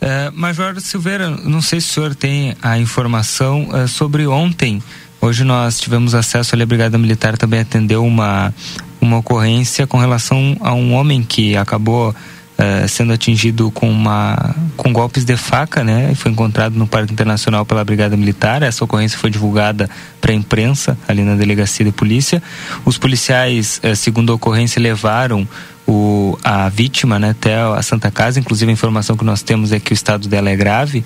[0.00, 4.80] Uh, Major Silveira, não sei se o senhor tem a informação uh, sobre ontem.
[5.20, 8.54] Hoje nós tivemos acesso ali, a Brigada Militar também atendeu uma,
[9.00, 14.92] uma ocorrência com relação a um homem que acabou uh, sendo atingido com, uma, com
[14.92, 16.14] golpes de faca, né?
[16.14, 18.62] Foi encontrado no Parque Internacional pela Brigada Militar.
[18.62, 22.40] Essa ocorrência foi divulgada para a imprensa ali na delegacia de polícia.
[22.84, 25.46] Os policiais, segundo a ocorrência, levaram
[25.88, 28.38] o, a vítima né, até a Santa Casa.
[28.38, 30.98] Inclusive, a informação que nós temos é que o estado dela é grave.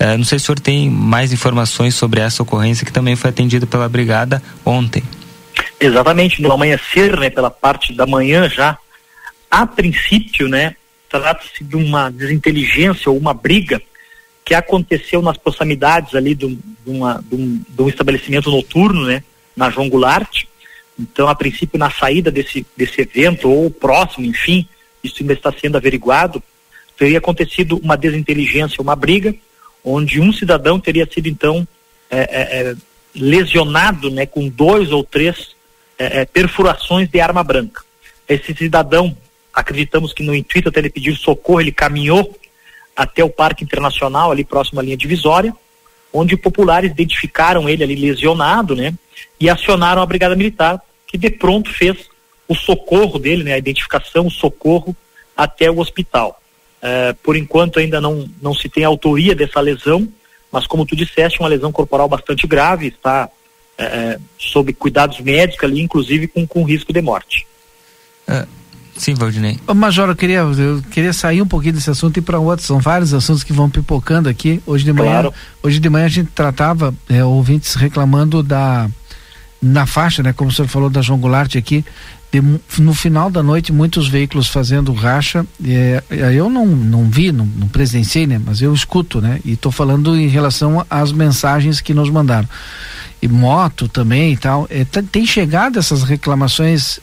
[0.00, 3.28] Uh, não sei se o senhor tem mais informações sobre essa ocorrência que também foi
[3.28, 5.02] atendida pela Brigada ontem.
[5.78, 8.78] Exatamente, no amanhecer, né, pela parte da manhã já.
[9.50, 10.74] A princípio, né,
[11.10, 13.80] trata-se de uma desinteligência ou uma briga
[14.42, 19.22] que aconteceu nas proximidades ali de um, uma, de um, de um estabelecimento noturno, né,
[19.54, 20.44] na João Goulart.
[21.00, 24.68] Então, a princípio, na saída desse, desse evento ou próximo, enfim,
[25.02, 26.42] isso ainda está sendo averiguado,
[26.96, 29.34] teria acontecido uma desinteligência, uma briga,
[29.82, 31.66] onde um cidadão teria sido então
[32.10, 32.76] é, é, é
[33.14, 35.56] lesionado, né, com dois ou três
[35.98, 37.82] é, é, perfurações de arma branca.
[38.28, 39.16] Esse cidadão,
[39.52, 42.38] acreditamos que no intuito até ele pedir socorro, ele caminhou
[42.94, 45.54] até o Parque Internacional, ali próximo à linha divisória,
[46.12, 48.92] onde populares identificaram ele ali lesionado, né,
[49.40, 50.80] e acionaram a Brigada Militar,
[51.10, 52.08] que de pronto fez
[52.46, 54.94] o socorro dele, né, a identificação, o socorro
[55.36, 56.40] até o hospital.
[56.82, 60.08] É, por enquanto ainda não, não se tem autoria dessa lesão,
[60.50, 63.28] mas como tu disseste, uma lesão corporal bastante grave, está
[63.80, 67.46] é sob cuidados médicos ali, inclusive com, com risco de morte.
[68.28, 68.46] É,
[68.94, 69.58] sim, Valdinei.
[69.66, 72.66] Ô, Major, eu queria, eu queria sair um pouquinho desse assunto e para outros.
[72.66, 74.62] São vários assuntos que vão pipocando aqui.
[74.66, 75.34] Hoje de manhã, claro.
[75.62, 78.90] hoje de manhã a gente tratava é, ouvintes reclamando da
[79.60, 80.32] na faixa, né?
[80.32, 81.84] Como senhor falou da João Goulart aqui,
[82.32, 82.40] de,
[82.78, 85.44] no final da noite muitos veículos fazendo racha.
[85.64, 86.02] É,
[86.34, 90.16] eu não, não vi, não, não presenciei né mas eu escuto né e estou falando
[90.16, 92.48] em relação às mensagens que nos mandaram.
[93.20, 94.66] E moto também e tal.
[94.70, 96.98] É, tem chegado essas reclamações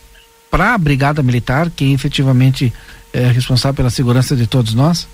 [0.50, 2.74] para a brigada militar que efetivamente
[3.14, 5.08] é responsável pela segurança de todos nós?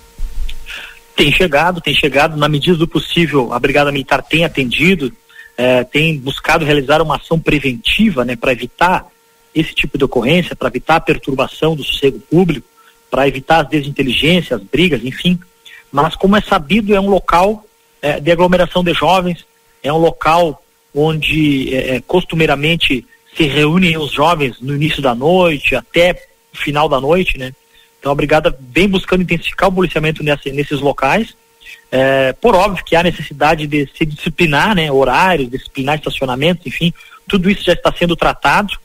[1.14, 2.36] Tem chegado tem chegado.
[2.36, 5.12] Na medida do possível a brigada militar tem atendido
[5.56, 9.06] é, tem buscado realizar uma ação preventiva né para evitar
[9.54, 12.66] esse tipo de ocorrência, para evitar a perturbação do sossego público,
[13.08, 15.38] para evitar as desinteligências, as brigas, enfim.
[15.92, 17.64] Mas, como é sabido, é um local
[18.02, 19.46] é, de aglomeração de jovens,
[19.82, 20.60] é um local
[20.92, 26.12] onde é, é, costumeiramente se reúnem os jovens no início da noite até
[26.52, 27.52] o final da noite, né?
[27.98, 31.36] Então a brigada vem buscando intensificar o policiamento nessa, nesses locais.
[31.90, 34.90] É, por óbvio que há necessidade de se disciplinar, né?
[34.90, 36.92] Horários, disciplinar estacionamentos, enfim,
[37.28, 38.78] tudo isso já está sendo tratado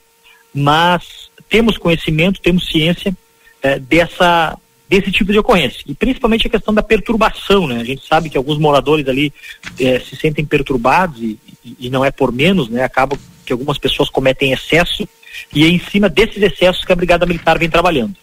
[0.52, 3.16] mas temos conhecimento, temos ciência
[3.62, 7.80] é, dessa desse tipo de ocorrência e principalmente a questão da perturbação, né?
[7.80, 9.32] A gente sabe que alguns moradores ali
[9.78, 12.82] é, se sentem perturbados e, e, e, não é por menos, né?
[12.82, 13.16] Acaba
[13.46, 15.08] que algumas pessoas cometem excesso
[15.54, 18.16] e é em cima desses excessos que a Brigada Militar vem trabalhando.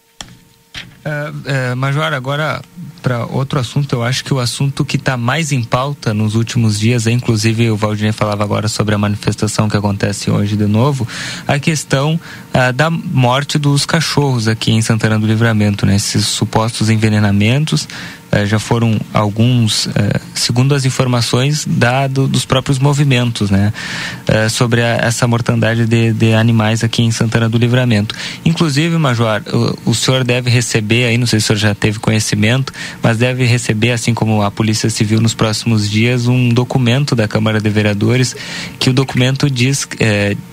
[1.08, 2.62] É, é, Major, agora
[3.01, 6.78] para outro assunto, eu acho que o assunto que está mais em pauta nos últimos
[6.78, 11.08] dias, é, inclusive o Valdinei falava agora sobre a manifestação que acontece hoje de novo,
[11.47, 12.20] a questão
[12.76, 15.95] da morte dos cachorros aqui em Santana do Livramento, né?
[15.95, 17.88] Esses supostos envenenamentos
[18.45, 23.73] já foram alguns, eh, segundo as informações da, do, dos próprios movimentos, né,
[24.28, 28.13] eh, sobre a, essa mortandade de, de, animais aqui em Santana do Livramento.
[28.45, 29.41] Inclusive, Major,
[29.86, 33.17] o, o, senhor deve receber aí, não sei se o senhor já teve conhecimento, mas
[33.17, 37.69] deve receber, assim como a Polícia Civil nos próximos dias, um documento da Câmara de
[37.69, 38.36] Vereadores
[38.80, 39.88] que o documento diz,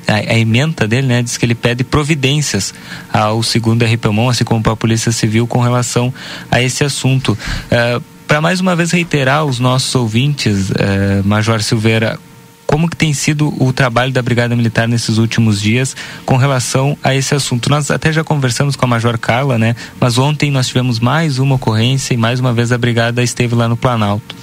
[0.07, 2.73] a, a emenda dele, né, diz que ele pede providências
[3.13, 6.13] ao segundo RPMON, assim como para a Polícia Civil, com relação
[6.51, 7.37] a esse assunto.
[7.71, 12.19] É, Para mais uma vez reiterar os nossos ouvintes, é, Major Silveira,
[12.67, 15.95] como que tem sido o trabalho da Brigada Militar nesses últimos dias
[16.27, 17.71] com relação a esse assunto.
[17.71, 19.77] Nós até já conversamos com a Major Carla, né?
[20.01, 23.69] Mas ontem nós tivemos mais uma ocorrência e mais uma vez a Brigada esteve lá
[23.69, 24.35] no Planalto.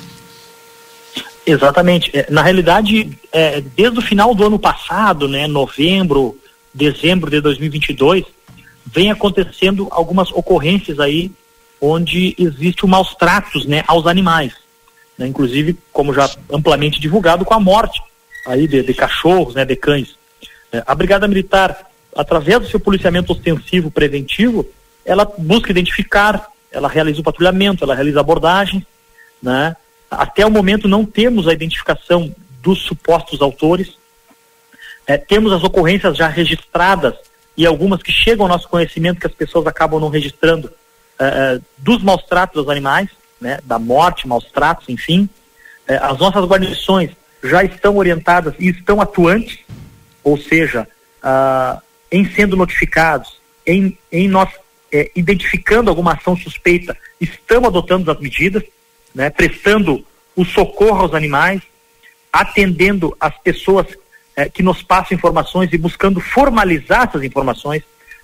[1.45, 2.09] Exatamente.
[2.13, 6.37] É, na realidade, é, desde o final do ano passado, né, novembro,
[6.73, 8.23] dezembro de 2022,
[8.85, 11.31] vem acontecendo algumas ocorrências aí
[11.81, 14.53] onde existe o maus tratos né, aos animais.
[15.17, 17.99] Né, inclusive, como já amplamente divulgado, com a morte
[18.45, 20.15] aí de, de cachorros, né, de cães.
[20.71, 24.65] É, a Brigada Militar, através do seu policiamento ostensivo preventivo,
[25.03, 28.85] ela busca identificar, ela realiza o patrulhamento, ela realiza abordagem,
[29.41, 29.75] né?
[30.09, 33.97] Até o momento não temos a identificação dos supostos autores,
[35.07, 37.15] é, temos as ocorrências já registradas
[37.57, 40.71] e algumas que chegam ao nosso conhecimento que as pessoas acabam não registrando,
[41.21, 43.09] uh, dos maus tratos aos animais,
[43.39, 45.29] né, da morte, maus tratos, enfim.
[45.87, 47.11] Uh, as nossas guarnições
[47.43, 49.59] já estão orientadas e estão atuantes,
[50.23, 50.87] ou seja,
[51.23, 54.49] uh, em sendo notificados, em, em nós
[55.15, 58.61] identificando alguma ação suspeita, estamos adotando as medidas,
[59.15, 60.05] né, prestando
[60.35, 61.61] o socorro aos animais,
[62.33, 63.87] atendendo as pessoas
[64.53, 67.83] que nos passam informações e buscando formalizar essas informações.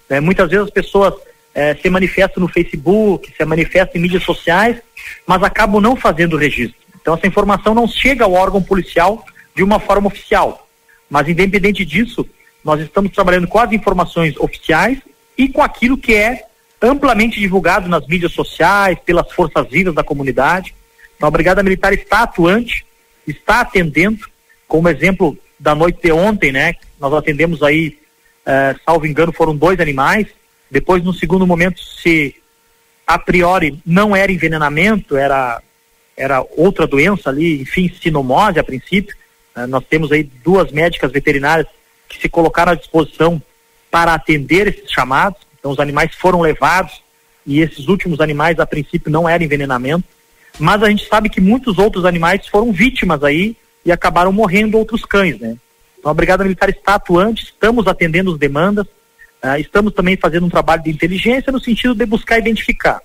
[0.09, 0.19] Né.
[0.19, 1.13] Muitas vezes as pessoas
[1.57, 4.77] é, se manifesta no Facebook, se manifesta em mídias sociais,
[5.25, 6.77] mas acabam não fazendo o registro.
[7.01, 10.69] Então essa informação não chega ao órgão policial de uma forma oficial.
[11.09, 12.29] Mas independente disso,
[12.63, 14.99] nós estamos trabalhando com as informações oficiais
[15.35, 16.43] e com aquilo que é
[16.79, 20.75] amplamente divulgado nas mídias sociais, pelas forças vivas da comunidade.
[21.15, 22.85] Então a Brigada Militar está atuante,
[23.25, 24.27] está atendendo,
[24.67, 26.75] como exemplo da noite de ontem, né?
[26.99, 27.97] Nós atendemos aí,
[28.45, 30.27] eh, salvo engano, foram dois animais.
[30.70, 32.36] Depois, no segundo momento, se
[33.05, 35.61] a priori não era envenenamento, era,
[36.15, 39.15] era outra doença ali, enfim, sinomose a princípio.
[39.55, 41.68] Eh, nós temos aí duas médicas veterinárias
[42.09, 43.41] que se colocaram à disposição
[43.89, 45.39] para atender esses chamados.
[45.57, 47.01] Então, os animais foram levados
[47.45, 50.03] e esses últimos animais, a princípio, não era envenenamento.
[50.59, 53.55] Mas a gente sabe que muitos outros animais foram vítimas aí
[53.86, 55.55] e acabaram morrendo outros cães, né?
[55.97, 58.86] Então, a Brigada Militar está atuante, estamos atendendo as demandas,
[59.47, 62.99] uh, estamos também fazendo um trabalho de inteligência no sentido de buscar identificar,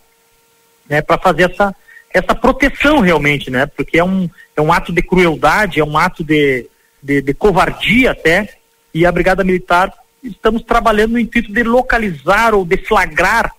[0.88, 1.00] né?
[1.00, 1.74] Para fazer essa,
[2.12, 3.66] essa proteção realmente, né?
[3.66, 6.66] Porque é um, é um ato de crueldade, é um ato de,
[7.02, 8.56] de, de covardia até,
[8.92, 13.52] e a Brigada Militar estamos trabalhando no intuito de localizar ou deflagrar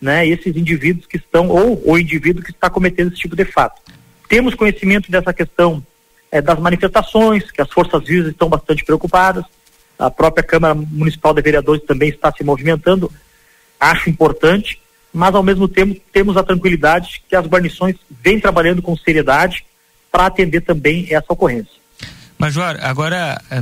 [0.00, 3.80] né, esses indivíduos que estão, ou o indivíduo que está cometendo esse tipo de fato.
[4.28, 5.84] Temos conhecimento dessa questão
[6.30, 9.44] é, das manifestações, que as forças vivas estão bastante preocupadas,
[10.00, 13.12] a própria Câmara Municipal de Vereadores também está se movimentando,
[13.78, 14.80] acho importante,
[15.12, 19.64] mas ao mesmo tempo temos a tranquilidade que as guarnições vêm trabalhando com seriedade
[20.10, 21.80] para atender também essa ocorrência.
[22.40, 23.60] Major, agora eh,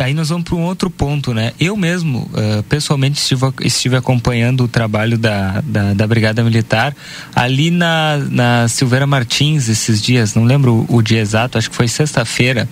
[0.00, 1.54] aí nós vamos para um outro ponto, né?
[1.58, 6.94] Eu mesmo, uh, pessoalmente, estive, estive acompanhando o trabalho da, da, da, Brigada Militar
[7.34, 11.88] ali na, na Silveira Martins esses dias, não lembro o dia exato, acho que foi
[11.88, 12.68] sexta-feira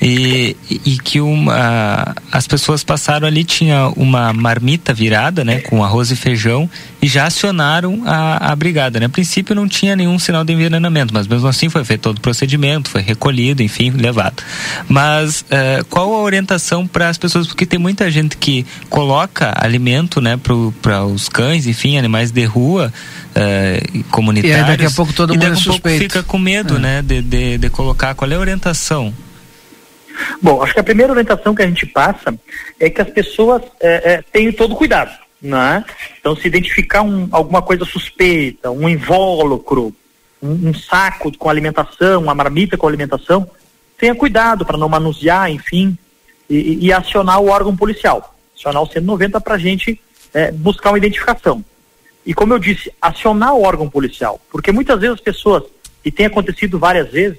[0.00, 6.10] e, e que uma, as pessoas passaram ali, tinha uma marmita virada, né, com arroz
[6.10, 6.70] e feijão,
[7.02, 9.06] e já acionaram a, a brigada, né?
[9.06, 12.20] A princípio não tinha nenhum sinal de envenenamento, mas mesmo assim foi feito todo o
[12.20, 14.42] procedimento, foi recolhido, enfim, levado.
[14.88, 17.46] Mas uh, qual a orientação para as pessoas?
[17.46, 20.38] Porque tem muita gente que coloca alimento, né,
[20.82, 22.92] para os cães, enfim, animais de rua,
[23.30, 24.60] uh, comunitários.
[24.60, 26.02] E daqui a pouco todo mundo é suspeito.
[26.04, 26.78] fica com medo, é.
[26.78, 28.14] né, de, de, de colocar.
[28.14, 29.12] Qual é a orientação?
[30.42, 32.38] Bom, acho que a primeira orientação que a gente passa
[32.78, 35.16] é que as pessoas é, é, tenham todo cuidado.
[35.40, 35.84] Né?
[36.18, 39.94] Então, se identificar um, alguma coisa suspeita, um invólucro,
[40.42, 43.48] um, um, saco com alimentação, uma marmita com alimentação,
[43.96, 45.96] tenha cuidado para não manusear, enfim,
[46.50, 48.34] e, e, acionar o órgão policial.
[48.56, 50.00] Acionar o 190 para a gente
[50.34, 51.64] é, buscar uma identificação.
[52.26, 55.62] E como eu disse, acionar o órgão policial, porque muitas vezes as pessoas,
[56.04, 57.38] e tem acontecido várias vezes,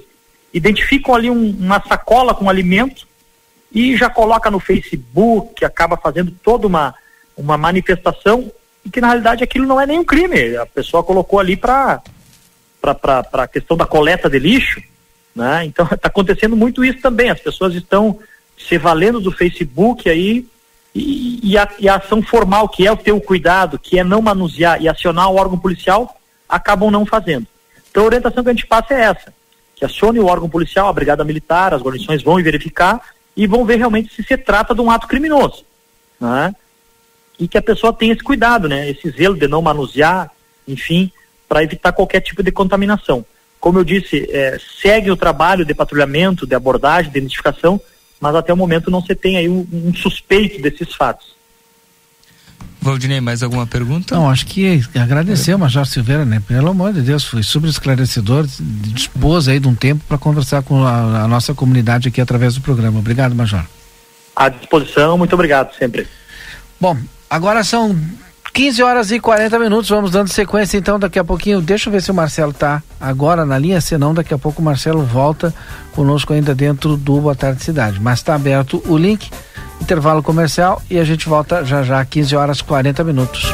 [0.54, 3.08] identificam ali um, uma sacola com alimento
[3.72, 6.94] e já coloca no Facebook, acaba fazendo toda uma,
[7.38, 8.52] uma manifestação
[8.84, 10.56] e que na realidade aquilo não é nenhum crime.
[10.58, 12.02] A pessoa colocou ali para
[13.34, 14.82] a questão da coleta de lixo,
[15.36, 15.66] né?
[15.66, 17.30] Então está acontecendo muito isso também.
[17.30, 18.18] As pessoas estão
[18.58, 20.48] se valendo do Facebook aí
[20.94, 24.04] e, e, a, e, a, ação formal, que é o ter o cuidado, que é
[24.04, 27.46] não manusear e acionar o órgão policial, acabam não fazendo.
[27.92, 29.39] Então a orientação que a gente passa é essa
[29.80, 33.02] que acione o órgão policial, a brigada militar, as guarnições vão verificar
[33.36, 35.64] e vão ver realmente se se trata de um ato criminoso,
[36.20, 36.54] né?
[37.40, 38.90] E que a pessoa tenha esse cuidado, né?
[38.90, 40.30] Esse zelo de não manusear,
[40.68, 41.10] enfim,
[41.48, 43.26] para evitar qualquer tipo de contaminação.
[43.58, 47.80] Como eu disse, é, segue o trabalho de patrulhamento, de abordagem, de identificação,
[48.20, 51.39] mas até o momento não se tem aí um, um suspeito desses fatos.
[52.82, 54.16] Valdinei, mais alguma pergunta?
[54.16, 56.42] Não, acho que agradecer ao Major Silveira, né?
[56.48, 60.86] Pelo amor de Deus, foi super esclarecedor, dispôs aí de um tempo para conversar com
[60.86, 63.00] a, a, nossa comunidade aqui através do programa.
[63.00, 63.66] Obrigado, Major.
[64.34, 66.08] À disposição, muito obrigado sempre.
[66.80, 66.98] Bom,
[67.30, 67.94] agora são
[68.54, 71.62] 15 horas e 40 minutos, vamos dando sequência então daqui a pouquinho.
[71.62, 74.66] Deixa eu ver se o Marcelo tá agora na linha, senão daqui a pouco o
[74.66, 75.54] Marcelo volta
[75.92, 78.00] conosco ainda dentro do Boa Tarde Cidade.
[78.00, 79.30] Mas está aberto o link
[79.82, 83.54] intervalo comercial e a gente volta já já 15 horas 40 minutos.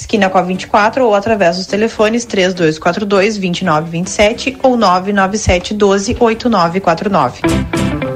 [0.00, 8.15] esquina com a 24 ou através dos telefones 3242 2927 ou 997 12 8949.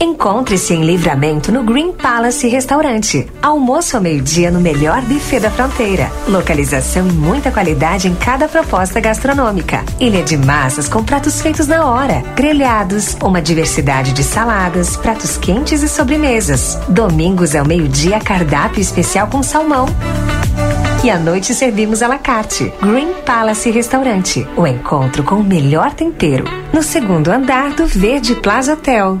[0.00, 3.26] Encontre-se em Livramento no Green Palace Restaurante.
[3.40, 6.10] Almoço ao meio-dia no melhor buffet da fronteira.
[6.28, 9.84] Localização e muita qualidade em cada proposta gastronômica.
[10.00, 15.82] Ilha de massas com pratos feitos na hora, grelhados, uma diversidade de saladas, pratos quentes
[15.82, 16.78] e sobremesas.
[16.88, 19.86] Domingos ao meio-dia cardápio especial com salmão.
[21.04, 22.72] E à noite servimos à la carte.
[22.80, 24.46] Green Palace Restaurante.
[24.56, 26.44] O encontro com o melhor tempero.
[26.72, 29.20] No segundo andar do Verde Plaza Hotel.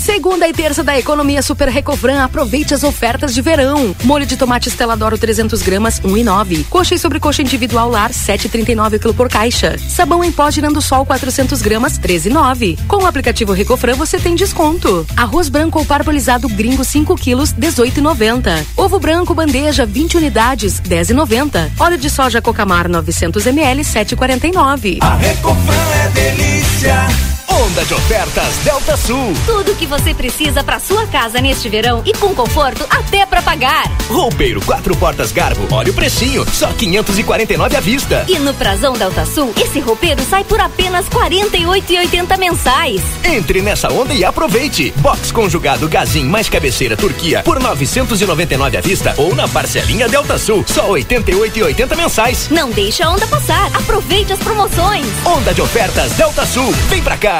[0.00, 3.94] Segunda e terça da Economia Super Recofran, aproveite as ofertas de verão.
[4.02, 6.64] Molho de tomate Esteladoro 300 gramas, 1,9.
[6.70, 9.76] Coxa e sobrecoxa individual lar, 7,39 kg por caixa.
[9.78, 12.78] Sabão em pó girando sol 400 gramas, 13,9.
[12.88, 15.06] Com o aplicativo Recofran você tem desconto.
[15.14, 18.64] Arroz branco ou parbolizado gringo 5 quilos, 18,90.
[18.78, 21.72] Ovo branco bandeja 20 unidades, 10,90.
[21.78, 24.98] Óleo de soja Cocamar 900 ml, 7,49.
[25.02, 25.74] A Recofran
[26.04, 27.39] é delícia.
[27.50, 29.34] Onda de ofertas Delta Sul.
[29.44, 33.90] Tudo que você precisa para sua casa neste verão e com conforto até para pagar.
[34.08, 35.66] Roupeiro quatro portas Garbo.
[35.70, 38.24] Olha o precinho, só 549 à vista.
[38.28, 43.02] E no Prazão Delta Sul, esse roupeiro sai por apenas 48,80 mensais.
[43.24, 44.92] Entre nessa onda e aproveite.
[44.98, 50.64] Box conjugado Gazin mais cabeceira Turquia por 999 à vista ou na parcelinha Delta Sul,
[50.66, 52.48] só 88,80 mensais.
[52.50, 53.66] Não deixa a onda passar.
[53.74, 55.06] Aproveite as promoções.
[55.24, 56.70] Onda de ofertas Delta Sul.
[56.88, 57.39] Vem pra cá.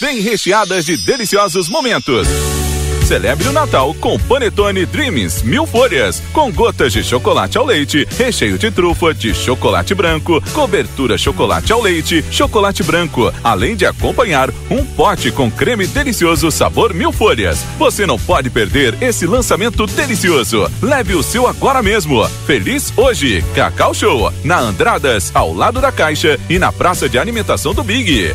[0.00, 2.26] vêm recheadas de deliciosos momentos.
[3.06, 8.58] Celebre o Natal com Panetone Dreams mil folhas, com gotas de chocolate ao leite, recheio
[8.58, 14.84] de trufa de chocolate branco, cobertura chocolate ao leite, chocolate branco, além de acompanhar um
[14.84, 17.64] pote com creme delicioso sabor mil folhas.
[17.78, 20.68] Você não pode perder esse lançamento delicioso.
[20.82, 22.28] Leve o seu agora mesmo.
[22.44, 27.72] Feliz hoje, Cacau Show, na Andradas, ao lado da Caixa e na Praça de Alimentação
[27.72, 28.34] do Big.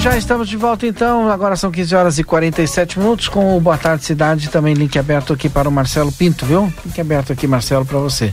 [0.00, 1.28] Já estamos de volta então.
[1.28, 4.48] Agora são 15 horas e 47 minutos com o Boa Tarde Cidade.
[4.48, 6.72] Também link aberto aqui para o Marcelo Pinto, viu?
[6.84, 8.32] Link aberto aqui, Marcelo, para você.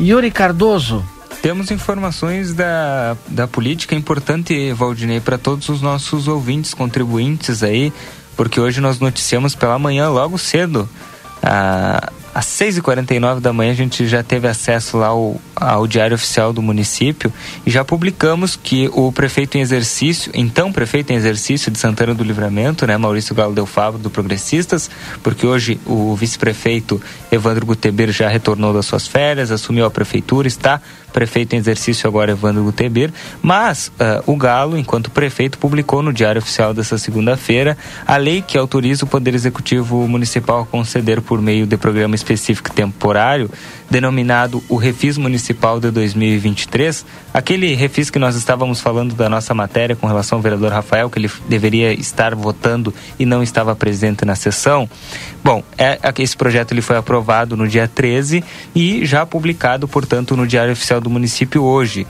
[0.00, 1.04] Yuri Cardoso.
[1.42, 7.92] Temos informações da, da política importante, Valdinei, para todos os nossos ouvintes, contribuintes aí,
[8.34, 10.88] porque hoje nós noticiamos pela manhã, logo cedo,
[11.42, 16.52] a às 6h49 da manhã a gente já teve acesso lá ao, ao Diário Oficial
[16.52, 17.32] do município
[17.64, 22.24] e já publicamos que o prefeito em exercício, então prefeito em exercício de Santana do
[22.24, 24.90] Livramento, né, Maurício Galo Del Favo, do Progressistas,
[25.22, 30.80] porque hoje o vice-prefeito Evandro Guteber já retornou das suas férias, assumiu a prefeitura, está
[31.14, 36.40] prefeito em exercício agora Evandro Guteber, mas uh, o Galo, enquanto prefeito, publicou no Diário
[36.40, 41.66] Oficial dessa segunda-feira a lei que autoriza o Poder Executivo Municipal a conceder por meio
[41.66, 43.48] de programa específico temporário,
[43.94, 49.94] denominado o Refis Municipal de 2023, aquele refis que nós estávamos falando da nossa matéria
[49.94, 54.34] com relação ao vereador Rafael, que ele deveria estar votando e não estava presente na
[54.34, 54.90] sessão.
[55.44, 58.42] Bom, é, esse projeto ele foi aprovado no dia 13
[58.74, 62.04] e já publicado, portanto, no Diário Oficial do município hoje.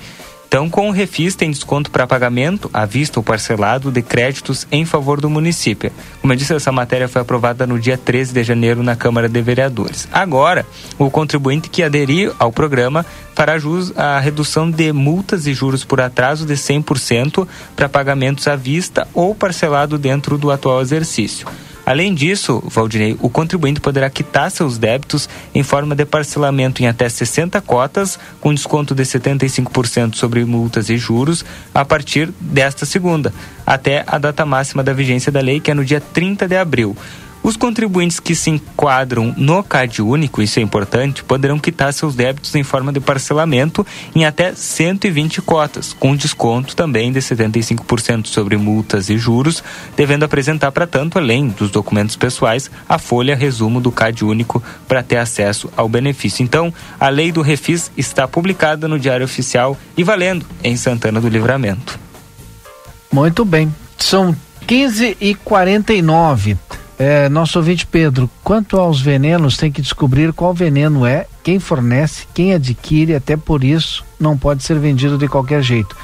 [0.46, 4.84] Então, com o Refis tem desconto para pagamento, à vista ou parcelado, de créditos em
[4.84, 5.90] favor do município.
[6.20, 9.42] Como eu disse, essa matéria foi aprovada no dia 13 de janeiro na Câmara de
[9.42, 10.08] Vereadores.
[10.12, 10.64] Agora,
[10.96, 16.00] o contribuinte que aderir ao programa fará jus à redução de multas e juros por
[16.00, 21.48] atraso de 100% para pagamentos à vista ou parcelado dentro do atual exercício.
[21.86, 27.08] Além disso, Valdinei, o contribuinte poderá quitar seus débitos em forma de parcelamento em até
[27.08, 33.34] 60 cotas, com desconto de 75% sobre multas e juros, a partir desta segunda,
[33.66, 36.96] até a data máxima da vigência da lei, que é no dia 30 de abril.
[37.44, 42.54] Os contribuintes que se enquadram no CAD único, isso é importante, poderão quitar seus débitos
[42.54, 49.10] em forma de parcelamento em até 120 cotas, com desconto também de 75% sobre multas
[49.10, 49.62] e juros,
[49.94, 55.02] devendo apresentar, para tanto, além dos documentos pessoais, a folha resumo do CAD único para
[55.02, 56.42] ter acesso ao benefício.
[56.42, 61.28] Então, a lei do Refis está publicada no Diário Oficial e valendo em Santana do
[61.28, 62.00] Livramento.
[63.12, 63.72] Muito bem.
[63.98, 64.34] São
[64.66, 66.56] 15 e 49
[66.98, 72.26] é, nosso ouvinte Pedro, quanto aos venenos, tem que descobrir qual veneno é, quem fornece,
[72.32, 75.96] quem adquire, até por isso não pode ser vendido de qualquer jeito.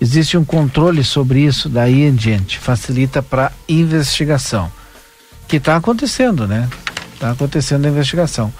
[0.00, 4.70] Existe um controle sobre isso daí em diante, facilita para investigação.
[5.46, 6.68] Que está acontecendo, né?
[7.14, 8.52] Está acontecendo a investigação.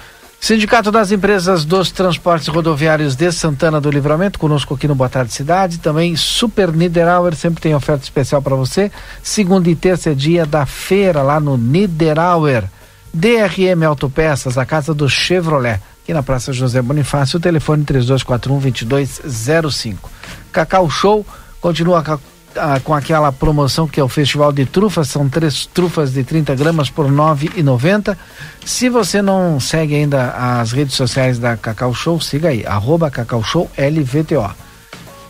[0.42, 5.32] Sindicato das Empresas dos Transportes Rodoviários de Santana do Livramento, conosco aqui no Boa Tarde
[5.32, 5.78] Cidade.
[5.78, 8.90] Também Super Niederauer, sempre tem oferta especial para você.
[9.22, 12.64] Segunda e terça é dia da feira lá no Niederauer.
[13.14, 17.36] DRM Autopeças, a casa do Chevrolet, aqui na Praça José Bonifácio.
[17.36, 19.96] O telefone 3241-2205.
[20.50, 21.24] Cacau Show
[21.60, 22.02] continua
[22.56, 26.54] ah, com aquela promoção que é o Festival de Trufas, são três trufas de 30
[26.54, 28.16] gramas por R$ 9,90.
[28.64, 33.42] Se você não segue ainda as redes sociais da Cacau Show, siga aí, arroba Cacau
[33.42, 34.50] Show LVTO.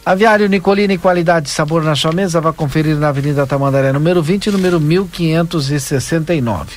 [0.05, 4.51] Aviário Nicolini, qualidade e sabor na sua mesa, vá conferir na Avenida Tamandaré, número 20,
[4.51, 6.70] número 1569.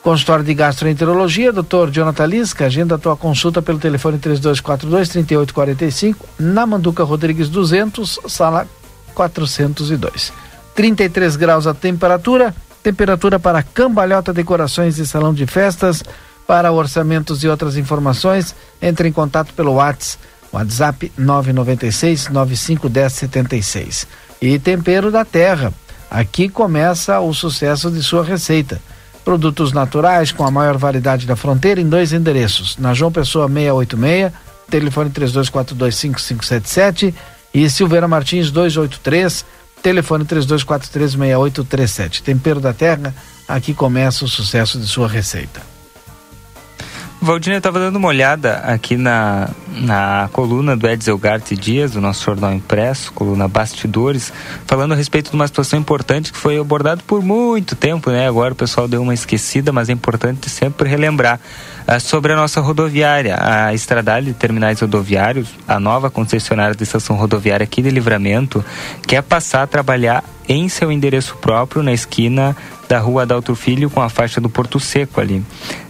[0.00, 1.90] Consultório de Gastroenterologia, Dr.
[1.90, 8.66] Jonathan Lisca, agenda a tua consulta pelo telefone 3242-3845, na Manduca Rodrigues 200, sala
[9.12, 10.32] 402.
[10.74, 16.02] 33 graus a temperatura, temperatura para cambalhota, decorações e salão de festas.
[16.46, 20.18] Para orçamentos e outras informações, entre em contato pelo WhatsApp,
[20.52, 24.06] WhatsApp 996 9510 76.
[24.40, 25.72] E Tempero da Terra.
[26.10, 28.80] Aqui começa o sucesso de sua receita.
[29.24, 32.76] Produtos naturais com a maior variedade da fronteira em dois endereços.
[32.76, 34.30] Na João Pessoa 686,
[34.68, 37.14] telefone 32425577
[37.54, 39.44] e Silveira Martins 283,
[39.82, 42.22] telefone 32436837.
[42.22, 43.14] Tempero da Terra,
[43.46, 45.71] aqui começa o sucesso de sua receita.
[47.22, 52.00] Valdinei, eu estava dando uma olhada aqui na, na coluna do Edsel Garte Dias, do
[52.00, 54.32] nosso jornal impresso, coluna Bastidores,
[54.66, 58.26] falando a respeito de uma situação importante que foi abordada por muito tempo, né?
[58.26, 61.38] Agora o pessoal deu uma esquecida, mas é importante sempre relembrar
[61.86, 67.14] uh, sobre a nossa rodoviária, a Estradale de Terminais Rodoviários, a nova concessionária da estação
[67.14, 68.64] rodoviária aqui de Livramento,
[69.06, 72.56] quer passar a trabalhar em seu endereço próprio na esquina
[72.88, 75.42] da rua Adalto Filho com a faixa do Porto Seco ali.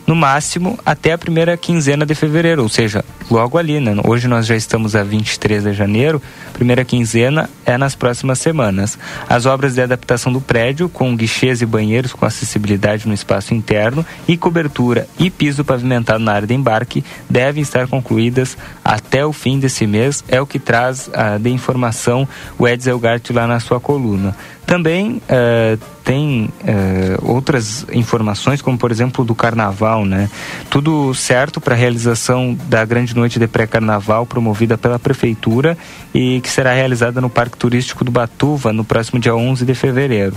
[0.06, 3.94] No máximo até a primeira quinzena de fevereiro, ou seja, logo ali, né?
[4.04, 6.20] Hoje nós já estamos a 23 de janeiro,
[6.52, 8.98] primeira quinzena é nas próximas semanas.
[9.28, 14.04] As obras de adaptação do prédio, com guichês e banheiros com acessibilidade no espaço interno
[14.26, 19.58] e cobertura e piso pavimentado na área de embarque, devem estar concluídas até o fim
[19.58, 22.28] desse mês, é o que traz uh, de informação
[22.58, 24.36] o Ed Zelgart lá na sua coluna.
[24.66, 30.30] Também uh, tem uh, outras informações, como por exemplo do carnaval, né?
[30.70, 35.76] Tudo certo para a realização da grande noite de pré-carnaval promovida pela prefeitura
[36.14, 40.34] e que será realizada no Parque Turístico do Batuva no próximo dia 11 de fevereiro.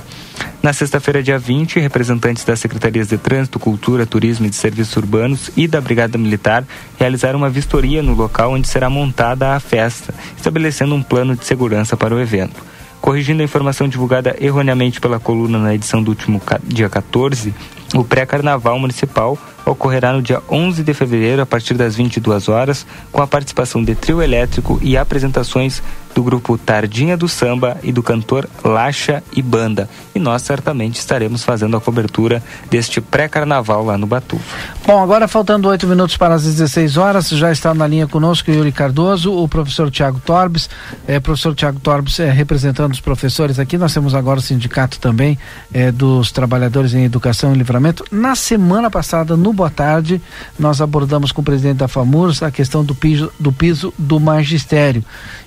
[0.62, 5.52] Na sexta-feira, dia 20, representantes das Secretarias de Trânsito, Cultura, Turismo e de Serviços Urbanos
[5.56, 6.66] e da Brigada Militar
[7.00, 11.96] realizaram uma vistoria no local onde será montada a festa, estabelecendo um plano de segurança
[11.96, 12.75] para o evento.
[13.06, 17.54] Corrigindo a informação divulgada erroneamente pela coluna na edição do último dia 14,
[17.94, 23.22] o pré-carnaval municipal ocorrerá no dia 11 de fevereiro, a partir das 22 horas, com
[23.22, 25.82] a participação de trio elétrico e apresentações
[26.16, 29.90] do grupo Tardinha do Samba e do cantor Lacha e Banda.
[30.16, 34.40] E nós certamente estaremos fazendo a cobertura deste pré-carnaval lá no Batu.
[34.88, 38.54] Bom, agora faltando oito minutos para as 16 horas, já está na linha conosco o
[38.54, 40.70] Yuri Cardoso, o professor Tiago Torbes.
[41.06, 43.78] É, professor Tiago Torbes é, representando os professores aqui.
[43.78, 45.38] Nós temos agora o sindicato também
[45.74, 48.06] é, dos trabalhadores em educação e livramento.
[48.10, 50.22] Na semana passada, no Boa Tarde,
[50.60, 55.04] nós abordamos com o presidente da FAMURS a questão do piso do, piso do magistério.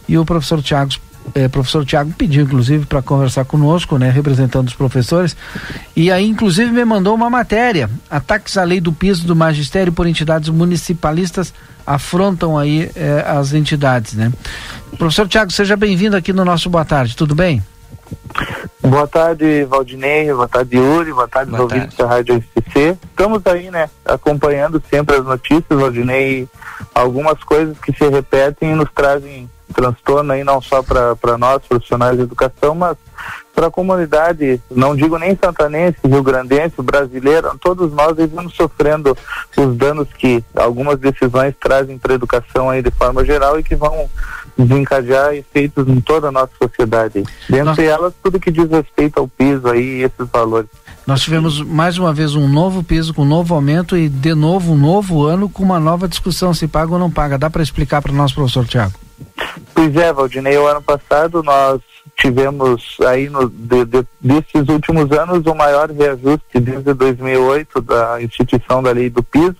[0.09, 0.93] E o professor Tiago
[1.35, 5.37] eh, professor Tiago pediu inclusive para conversar conosco, né, representando os professores,
[5.95, 7.91] e aí inclusive me mandou uma matéria.
[8.11, 11.53] Ataques à lei do piso do magistério por entidades municipalistas
[11.87, 14.33] afrontam aí eh, as entidades, né?
[14.97, 17.63] Professor Tiago, seja bem-vindo aqui no nosso Boa Tarde, tudo bem?
[18.81, 22.97] Boa tarde, Valdinei, boa tarde, Yuri, boa tarde, boa ouvintes da Rádio SPC.
[23.11, 26.49] Estamos aí, né, acompanhando sempre as notícias, Valdinei,
[26.95, 32.17] algumas coisas que se repetem e nos trazem transtorno aí não só para nós profissionais
[32.17, 32.97] de educação, mas
[33.55, 39.17] para a comunidade, não digo nem santanense, rio-grandense, brasileira, todos nós vivemos sofrendo
[39.57, 43.75] os danos que algumas decisões trazem para a educação aí de forma geral e que
[43.75, 44.09] vão
[44.59, 47.23] desencadear efeitos em toda a nossa sociedade.
[47.49, 50.69] Dentre elas, tudo que diz respeito ao piso aí, esses valores.
[51.07, 54.73] Nós tivemos mais uma vez um novo piso com um novo aumento e de novo
[54.73, 57.39] um novo ano com uma nova discussão se paga ou não paga.
[57.39, 59.08] Dá para explicar para nós, professor Tiago?
[59.75, 61.81] Pois é, Valdinei, o ano passado nós
[62.17, 68.83] tivemos aí no, de, de, desses últimos anos o maior reajuste desde 2008 da instituição
[68.83, 69.59] da lei do piso,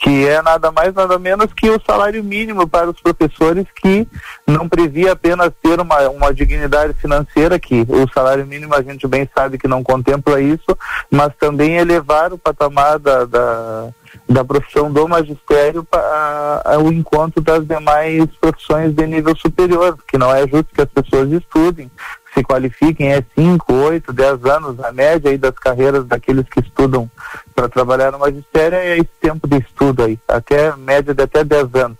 [0.00, 4.06] que é nada mais nada menos que o salário mínimo para os professores que
[4.44, 9.28] não previa apenas ter uma, uma dignidade financeira, que o salário mínimo a gente bem
[9.32, 10.76] sabe que não contempla isso,
[11.08, 13.88] mas também elevar o patamar da, da
[14.32, 20.34] da profissão do magistério para o encontro das demais profissões de nível superior, que não
[20.34, 21.90] é justo que as pessoas estudem,
[22.34, 27.10] se qualifiquem, é 5, 8, 10 anos, a média aí das carreiras daqueles que estudam
[27.54, 31.74] para trabalhar no magistério é esse tempo de estudo aí, até média de até 10
[31.74, 31.98] anos.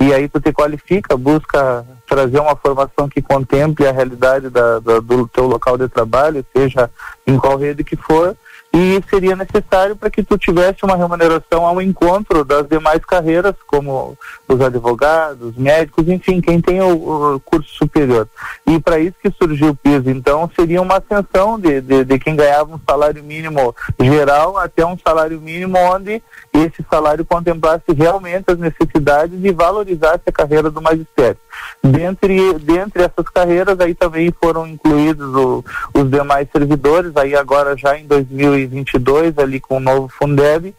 [0.00, 4.98] E aí tu te qualifica, busca trazer uma formação que contemple a realidade da, da,
[4.98, 6.90] do teu local de trabalho, seja
[7.26, 8.36] em qual rede que for,
[8.72, 14.16] e seria necessário para que tu tivesse uma remuneração ao encontro das demais carreiras, como
[14.46, 18.28] os advogados, médicos, enfim, quem tem o, o curso superior.
[18.66, 20.10] E para isso que surgiu o piso.
[20.10, 24.98] Então, seria uma ascensão de, de, de, quem ganhava um salário mínimo geral até um
[24.98, 26.22] salário mínimo onde
[26.60, 31.38] esse salário contemplasse realmente as necessidades e valorizasse a carreira do magistério.
[31.82, 35.64] Dentre, dentre essas carreiras, aí também foram incluídos o,
[35.94, 40.74] os demais servidores, aí agora já em 2022, ali com o novo Fundeb,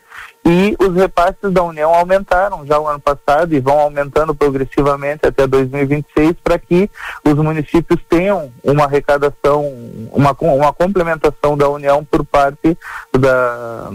[0.46, 5.46] e os repasses da União aumentaram já o ano passado e vão aumentando progressivamente até
[5.46, 6.90] 2026 para que
[7.26, 9.66] os municípios tenham uma arrecadação,
[10.12, 12.78] uma, uma complementação da União por parte
[13.18, 13.90] da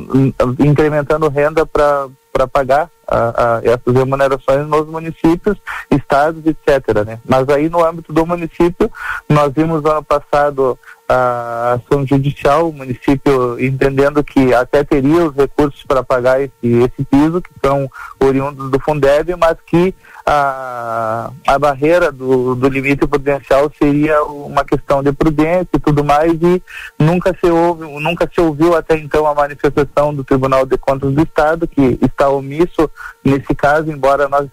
[0.61, 5.57] incrementando renda para para pagar a, a, essas remunerações nos municípios,
[5.89, 7.05] estados, etc.
[7.07, 7.21] Né?
[7.25, 8.91] Mas aí no âmbito do município,
[9.29, 10.77] nós vimos ano passado
[11.09, 17.05] a ação judicial, o município entendendo que até teria os recursos para pagar esse, esse
[17.05, 17.89] piso, que são
[18.19, 19.95] oriundos do Fundeb, mas que
[20.27, 26.33] a, a barreira do, do limite prudencial seria uma questão de prudência e tudo mais,
[26.33, 26.63] e
[26.99, 31.23] nunca se, ouve, nunca se ouviu até então a manifestação do Tribunal de Contas do
[31.23, 32.91] Estado, que está omisso
[33.25, 34.49] nesse caso, embora nós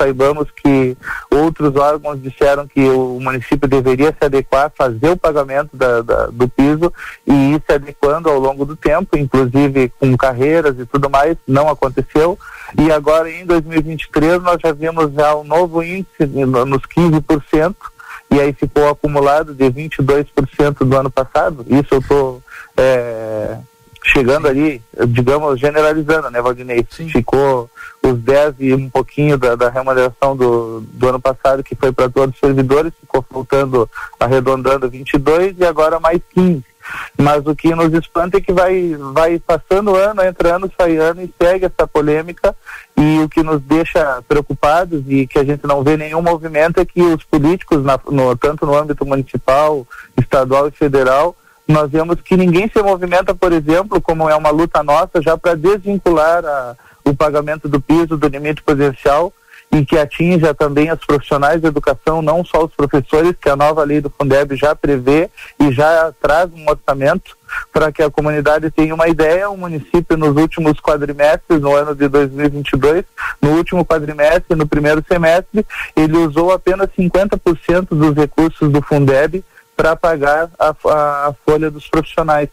[0.00, 0.96] saibamos que
[1.30, 6.48] outros órgãos disseram que o município deveria se adequar, fazer o pagamento da, da, do
[6.48, 6.92] piso
[7.26, 11.68] e ir se adequando ao longo do tempo, inclusive com carreiras e tudo mais, não
[11.68, 12.38] aconteceu.
[12.78, 17.74] E agora em 2023 nós já vimos já um novo índice nos 15%,
[18.30, 21.64] e aí ficou acumulado de 22% do ano passado.
[21.68, 22.42] Isso eu estou
[22.76, 23.58] é,
[24.04, 26.86] chegando ali, digamos, generalizando, né, Valdinei?
[26.90, 27.08] Sim.
[27.08, 27.70] Ficou
[28.02, 32.08] os 10 e um pouquinho da, da remuneração do, do ano passado, que foi para
[32.08, 33.88] todos os servidores, ficou faltando,
[34.20, 36.62] arredondando 22 e agora mais 15.
[37.16, 41.22] Mas o que nos espanta é que vai, vai passando ano, entra ano, sai ano
[41.22, 42.54] e segue essa polêmica.
[42.94, 46.84] E o que nos deixa preocupados e que a gente não vê nenhum movimento é
[46.84, 49.86] que os políticos, na, no, tanto no âmbito municipal,
[50.18, 51.34] estadual e federal,
[51.66, 55.54] nós vemos que ninguém se movimenta, por exemplo, como é uma luta nossa, já para
[55.54, 59.32] desvincular a, o pagamento do piso do limite potencial
[59.72, 63.82] e que atinja também os profissionais da educação, não só os professores, que a nova
[63.82, 65.28] lei do Fundeb já prevê
[65.58, 67.36] e já traz um orçamento
[67.72, 69.50] para que a comunidade tenha uma ideia.
[69.50, 73.04] O município, nos últimos quadrimestres, no ano de 2022,
[73.42, 75.66] no último quadrimestre, no primeiro semestre,
[75.96, 79.42] ele usou apenas 50% dos recursos do Fundeb
[79.76, 82.48] para pagar a, a, a folha dos profissionais,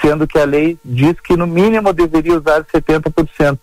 [0.00, 3.58] sendo que a lei diz que no mínimo deveria usar 70%.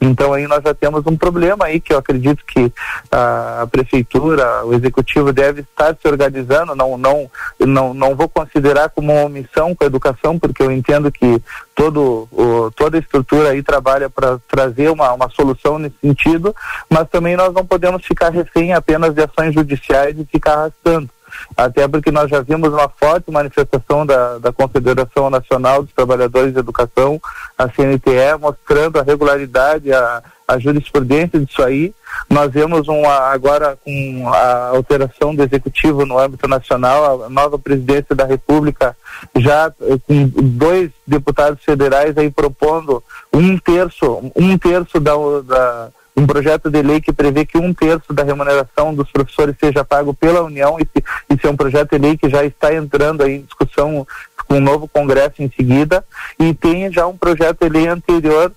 [0.00, 2.72] Então aí nós já temos um problema aí que eu acredito que
[3.10, 9.12] a, prefeitura, o executivo deve estar se organizando, não, não, não, não vou considerar como
[9.12, 11.42] uma omissão com a educação, porque eu entendo que
[11.74, 16.54] todo, o, toda a estrutura aí trabalha para trazer uma, uma solução nesse sentido,
[16.88, 21.08] mas também nós não podemos ficar refém apenas de ações judiciais e ficar arrastando
[21.56, 26.58] até porque nós já vimos uma forte manifestação da, da Confederação Nacional dos Trabalhadores de
[26.58, 27.20] Educação,
[27.56, 31.94] a CNTE, mostrando a regularidade, a, a jurisprudência disso aí.
[32.28, 38.14] Nós vemos uma, agora com a alteração do executivo no âmbito nacional, a nova presidência
[38.14, 38.96] da República
[39.36, 43.02] já eh, com dois deputados federais aí propondo
[43.32, 45.12] um terço, um terço da,
[45.44, 45.88] da
[46.20, 50.12] um projeto de lei que prevê que um terço da remuneração dos professores seja pago
[50.12, 50.76] pela União.
[50.78, 54.06] Esse, esse é um projeto de lei que já está entrando em discussão
[54.46, 56.04] com o novo Congresso em seguida.
[56.38, 58.52] E tem já um projeto de lei anterior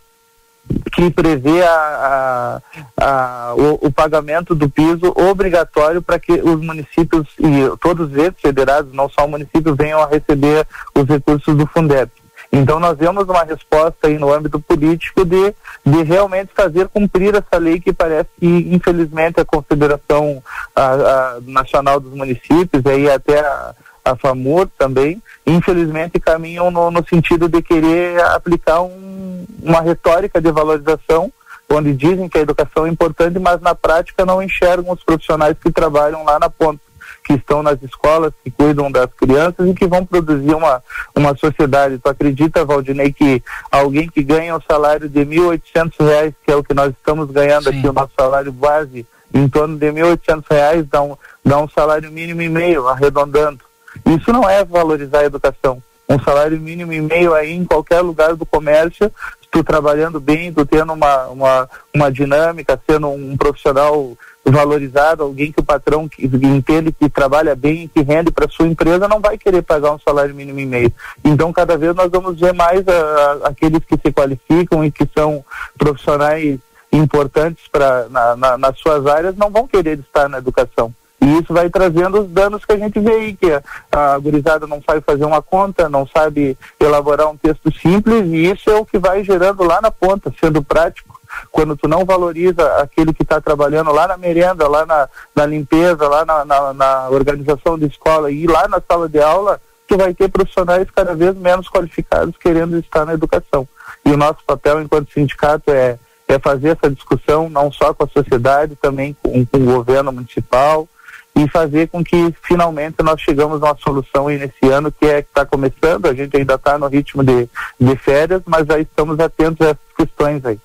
[0.92, 2.62] que prevê a,
[2.98, 8.36] a, a, o, o, pagamento do piso obrigatório para que os municípios e todos eles
[8.42, 10.66] federados, não só o município, venham a receber
[10.96, 12.10] os recursos do Fundeb.
[12.56, 17.58] Então nós vemos uma resposta aí no âmbito político de, de realmente fazer cumprir essa
[17.60, 20.42] lei que parece que infelizmente a Confederação
[20.76, 23.74] a, a Nacional dos Municípios, aí até a,
[24.06, 30.52] a FAMUR também, infelizmente caminham no, no sentido de querer aplicar um, uma retórica de
[30.52, 31.34] valorização
[31.72, 35.72] onde dizem que a educação é importante, mas na prática não enxergam os profissionais que
[35.72, 36.80] trabalham lá na ponta
[37.24, 40.84] que estão nas escolas, que cuidam das crianças e que vão produzir uma,
[41.16, 41.98] uma sociedade.
[41.98, 43.42] Tu acredita, Valdinei, que
[43.72, 47.72] alguém que ganha um salário de R$ 1.800, que é o que nós estamos ganhando
[47.72, 47.80] Sim.
[47.80, 52.12] aqui, o nosso salário base, em torno de R$ 1.800, dá um, dá um salário
[52.12, 53.60] mínimo e meio, arredondando.
[54.06, 55.82] Isso não é valorizar a educação.
[56.10, 59.12] Um salário mínimo e meio aí em qualquer lugar do comércio,
[59.50, 65.60] tu trabalhando bem, tu tendo uma, uma, uma dinâmica, sendo um profissional valorizado, alguém que
[65.60, 69.94] o patrão entende que trabalha bem, que rende para sua empresa, não vai querer pagar
[69.94, 70.94] um salário mínimo e meio.
[71.24, 75.08] Então, cada vez nós vamos ver mais a, a, aqueles que se qualificam e que
[75.16, 75.44] são
[75.78, 76.60] profissionais
[76.92, 80.94] importantes para na, na, nas suas áreas, não vão querer estar na educação.
[81.22, 84.68] E isso vai trazendo os danos que a gente vê aí, que a, a gurizada
[84.68, 88.86] não sabe fazer uma conta, não sabe elaborar um texto simples, e isso é o
[88.86, 91.13] que vai gerando lá na ponta, sendo prático
[91.52, 96.08] quando tu não valoriza aquele que está trabalhando lá na merenda, lá na, na limpeza,
[96.08, 100.14] lá na, na, na, organização da escola e lá na sala de aula, tu vai
[100.14, 103.68] ter profissionais cada vez menos qualificados querendo estar na educação.
[104.06, 105.98] E o nosso papel enquanto sindicato é,
[106.28, 110.88] é fazer essa discussão não só com a sociedade, também com, com o governo municipal,
[111.36, 115.30] e fazer com que finalmente nós chegamos a uma solução nesse ano que é que
[115.30, 117.50] está começando, a gente ainda está no ritmo de,
[117.80, 120.60] de férias, mas já estamos atentos a essas questões aí.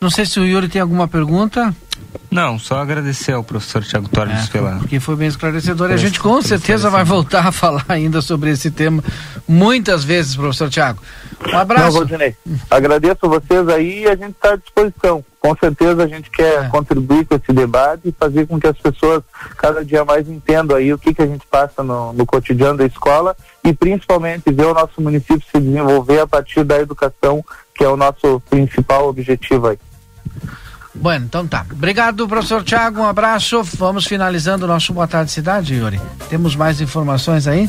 [0.00, 1.74] Não sei se o Yuri tem alguma pergunta.
[2.30, 4.76] Não, só agradecer ao professor Tiago Torres é, pela.
[4.76, 5.90] Porque foi bem esclarecedor.
[5.90, 9.02] E a gente com certeza vai voltar a falar ainda sobre esse tema
[9.46, 11.00] muitas vezes, professor Tiago.
[11.46, 12.00] Um abraço.
[12.00, 15.24] Não, Agradeço vocês aí e a gente está à disposição.
[15.38, 16.68] Com certeza a gente quer é.
[16.68, 19.22] contribuir com esse debate e fazer com que as pessoas
[19.56, 22.86] cada dia mais entendam aí o que, que a gente passa no, no cotidiano da
[22.86, 27.44] escola e principalmente ver o nosso município se desenvolver a partir da educação
[27.74, 29.78] que é o nosso principal objetivo aí.
[30.94, 31.66] Bueno, então tá.
[31.72, 33.00] Obrigado, professor Tiago.
[33.00, 33.62] Um abraço.
[33.76, 36.00] Vamos finalizando o nosso Boa Tarde Cidade, Yuri.
[36.30, 37.68] Temos mais informações aí?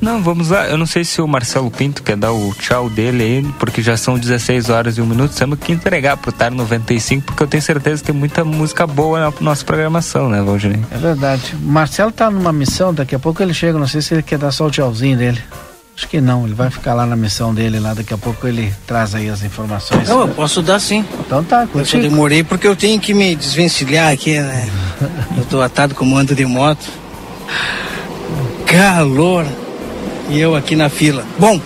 [0.00, 0.68] Não, vamos lá.
[0.68, 3.96] Eu não sei se o Marcelo Pinto quer dar o tchau dele aí, porque já
[3.96, 5.34] são 16 horas e um minuto.
[5.34, 9.18] Temos que entregar pro TAR 95, porque eu tenho certeza que tem muita música boa
[9.18, 10.80] na nossa programação, né, Valdinei?
[10.90, 11.56] É verdade.
[11.56, 13.78] O Marcelo tá numa missão, daqui a pouco ele chega.
[13.78, 15.42] Não sei se ele quer dar só o tchauzinho dele.
[15.96, 18.72] Acho que não, ele vai ficar lá na missão dele, lá daqui a pouco ele
[18.86, 20.08] traz aí as informações.
[20.08, 21.04] Não, eu posso dar sim.
[21.26, 24.68] Então tá, Eu só demorei porque eu tenho que me desvencilhar aqui, né?
[25.36, 26.86] Eu tô atado com mando de moto.
[28.66, 29.46] Calor.
[30.28, 31.24] E eu aqui na fila.
[31.38, 31.60] Bom,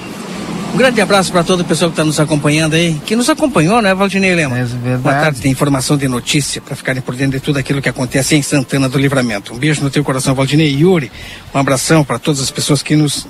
[0.75, 3.81] um grande abraço para todo o pessoal que está nos acompanhando aí, que nos acompanhou,
[3.81, 4.59] né, Valdinei Lema?
[4.59, 5.03] É verdade.
[5.03, 8.35] Boa tarde, tem informação de notícia para ficarem por dentro de tudo aquilo que acontece
[8.35, 9.55] em Santana do Livramento.
[9.55, 11.13] Um beijo no teu coração, Valdinei e Yuri.
[11.55, 13.25] Um abração para todas as pessoas que nos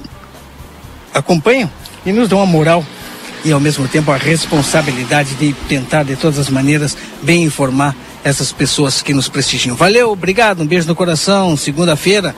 [1.14, 1.70] acompanham
[2.04, 2.84] e nos dão a moral
[3.44, 8.50] e ao mesmo tempo a responsabilidade de tentar de todas as maneiras bem informar essas
[8.52, 9.76] pessoas que nos prestigiam.
[9.76, 11.56] Valeu, obrigado, um beijo no coração.
[11.56, 12.34] Segunda-feira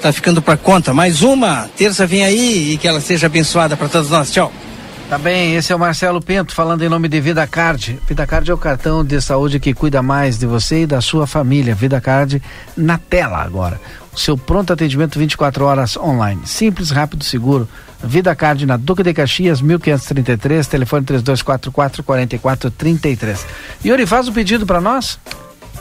[0.00, 0.92] tá ficando para conta.
[0.92, 4.30] Mais uma, terça vem aí e que ela seja abençoada para todos nós.
[4.30, 4.52] Tchau.
[5.08, 7.98] Tá bem, esse é o Marcelo Pinto falando em nome de Vida Card.
[8.06, 11.26] Vida Card é o cartão de saúde que cuida mais de você e da sua
[11.26, 11.74] família.
[11.74, 12.40] Vida Card
[12.76, 13.80] na tela agora.
[14.12, 16.42] O seu pronto atendimento 24 horas online.
[16.44, 17.68] Simples, rápido, seguro.
[18.02, 23.46] Vida Card na Duque de Caxias, 1533, telefone 3244 4433.
[23.84, 25.18] Yuri, faz o um pedido para nós?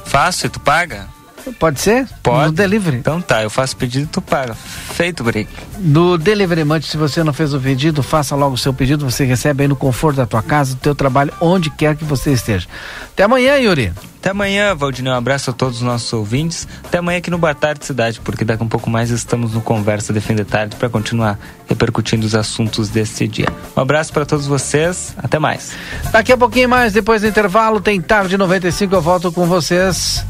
[0.06, 1.19] Fácil, tu paga?
[1.60, 2.08] Pode ser?
[2.22, 2.48] Pode.
[2.48, 2.98] No delivery.
[2.98, 4.54] Então tá, eu faço pedido e tu paga.
[4.54, 5.48] Feito, Guri.
[5.78, 9.24] No Delivery Munch, se você não fez o pedido, faça logo o seu pedido, você
[9.24, 12.68] recebe aí no conforto da tua casa, do teu trabalho, onde quer que você esteja.
[13.14, 13.94] Até amanhã, Yuri.
[14.20, 15.14] Até amanhã, Valdinei.
[15.14, 16.68] Um abraço a todos os nossos ouvintes.
[16.84, 19.62] Até amanhã aqui no Boa Tarde Cidade, porque daqui a um pouco mais estamos no
[19.62, 23.48] Conversa de Fim de Tarde para continuar repercutindo os assuntos desse dia.
[23.78, 25.16] Um abraço para todos vocês.
[25.18, 25.72] Até mais.
[26.12, 30.26] Daqui a pouquinho mais, depois do intervalo, tem Tarde 95, eu volto com vocês.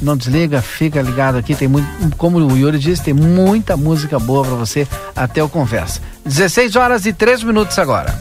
[0.00, 1.54] Não desliga, fica ligado aqui.
[1.54, 6.00] Tem muito, como o Yuri disse, tem muita música boa para você até o conversa.
[6.24, 8.14] 16 horas e 3 minutos agora.